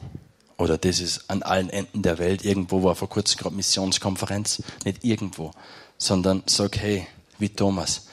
Oder 0.57 0.77
das 0.77 0.99
ist 0.99 1.29
an 1.29 1.41
allen 1.43 1.69
Enden 1.69 2.03
der 2.03 2.19
Welt. 2.19 2.45
Irgendwo 2.45 2.83
war 2.83 2.95
vor 2.95 3.09
kurzem 3.09 3.39
gerade 3.39 3.55
Missionskonferenz. 3.55 4.61
Nicht 4.85 5.03
irgendwo. 5.03 5.51
Sondern 5.97 6.43
sag, 6.45 6.77
hey, 6.77 7.07
wie 7.39 7.49
Thomas, 7.49 8.07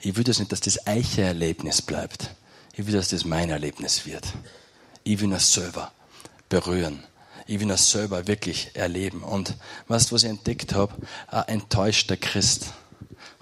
ich 0.00 0.16
will 0.16 0.22
das 0.22 0.38
nicht, 0.38 0.52
dass 0.52 0.60
das 0.60 0.86
eiche 0.86 1.22
Erlebnis 1.22 1.82
bleibt. 1.82 2.34
Ich 2.74 2.86
will, 2.86 2.94
dass 2.94 3.08
das 3.08 3.24
mein 3.24 3.50
Erlebnis 3.50 4.06
wird. 4.06 4.32
Ich 5.02 5.20
will 5.20 5.30
das 5.30 5.52
selber 5.52 5.90
berühren. 6.48 7.02
Ich 7.46 7.58
will 7.58 7.68
das 7.68 7.90
selber 7.90 8.28
wirklich 8.28 8.70
erleben. 8.74 9.22
Und 9.22 9.56
weißt 9.88 10.10
du, 10.10 10.14
was 10.14 10.22
ich 10.22 10.30
entdeckt 10.30 10.74
habe? 10.74 10.94
Ein 11.26 11.48
enttäuschter 11.48 12.16
Christ 12.16 12.66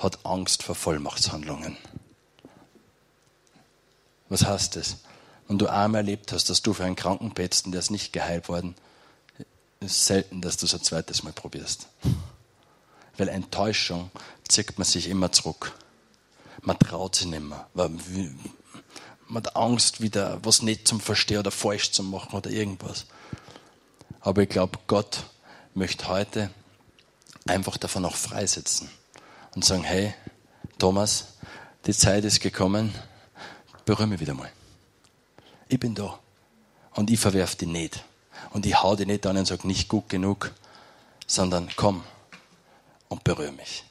hat 0.06 0.24
Angst 0.24 0.62
vor 0.62 0.74
Vollmachtshandlungen. 0.74 1.76
Was 4.28 4.44
heißt 4.44 4.76
das? 4.76 4.98
Wenn 5.48 5.58
du 5.58 5.66
einmal 5.66 6.00
erlebt 6.00 6.32
hast, 6.32 6.48
dass 6.48 6.62
du 6.62 6.72
für 6.72 6.84
einen 6.84 6.96
Kranken 6.96 7.34
betest 7.34 7.66
und 7.66 7.72
der 7.72 7.80
ist 7.80 7.90
nicht 7.90 8.12
geheilt 8.12 8.48
worden, 8.48 8.74
ist 9.80 10.06
selten, 10.06 10.40
dass 10.40 10.56
du 10.56 10.66
es 10.66 10.74
ein 10.74 10.82
zweites 10.82 11.22
Mal 11.22 11.32
probierst. 11.32 11.88
Weil 13.16 13.28
Enttäuschung 13.28 14.10
zieht 14.48 14.78
man 14.78 14.86
sich 14.86 15.08
immer 15.08 15.32
zurück. 15.32 15.72
Man 16.62 16.78
traut 16.78 17.16
sich 17.16 17.26
nicht 17.26 17.42
mehr. 17.42 17.68
Man 17.74 18.00
hat 19.34 19.56
Angst, 19.56 20.00
wieder 20.00 20.38
was 20.44 20.62
nicht 20.62 20.88
zum 20.88 21.00
Verstehen 21.00 21.38
oder 21.38 21.50
falsch 21.50 21.92
zu 21.92 22.02
machen 22.02 22.34
oder 22.36 22.50
irgendwas. 22.50 23.06
Aber 24.20 24.42
ich 24.42 24.48
glaube, 24.48 24.78
Gott 24.86 25.24
möchte 25.74 26.08
heute 26.08 26.50
einfach 27.46 27.76
davon 27.76 28.04
auch 28.04 28.16
freisetzen 28.16 28.88
und 29.56 29.64
sagen, 29.64 29.82
hey, 29.82 30.14
Thomas, 30.78 31.38
die 31.86 31.94
Zeit 31.94 32.24
ist 32.24 32.40
gekommen, 32.40 32.94
berühre 33.84 34.06
mich 34.06 34.20
wieder 34.20 34.34
mal. 34.34 34.50
Ich 35.68 35.80
bin 35.80 35.94
da. 35.94 36.18
Und 36.94 37.10
ich 37.10 37.18
verwerf 37.18 37.56
dich 37.56 37.68
nicht. 37.68 38.04
Und 38.50 38.66
ich 38.66 38.80
hau 38.80 38.94
dich 38.94 39.06
nicht 39.06 39.26
an 39.26 39.38
und 39.38 39.46
sage, 39.46 39.66
nicht 39.66 39.88
gut 39.88 40.08
genug, 40.08 40.52
sondern 41.26 41.68
komm 41.74 42.04
und 43.08 43.24
berühre 43.24 43.52
mich. 43.52 43.84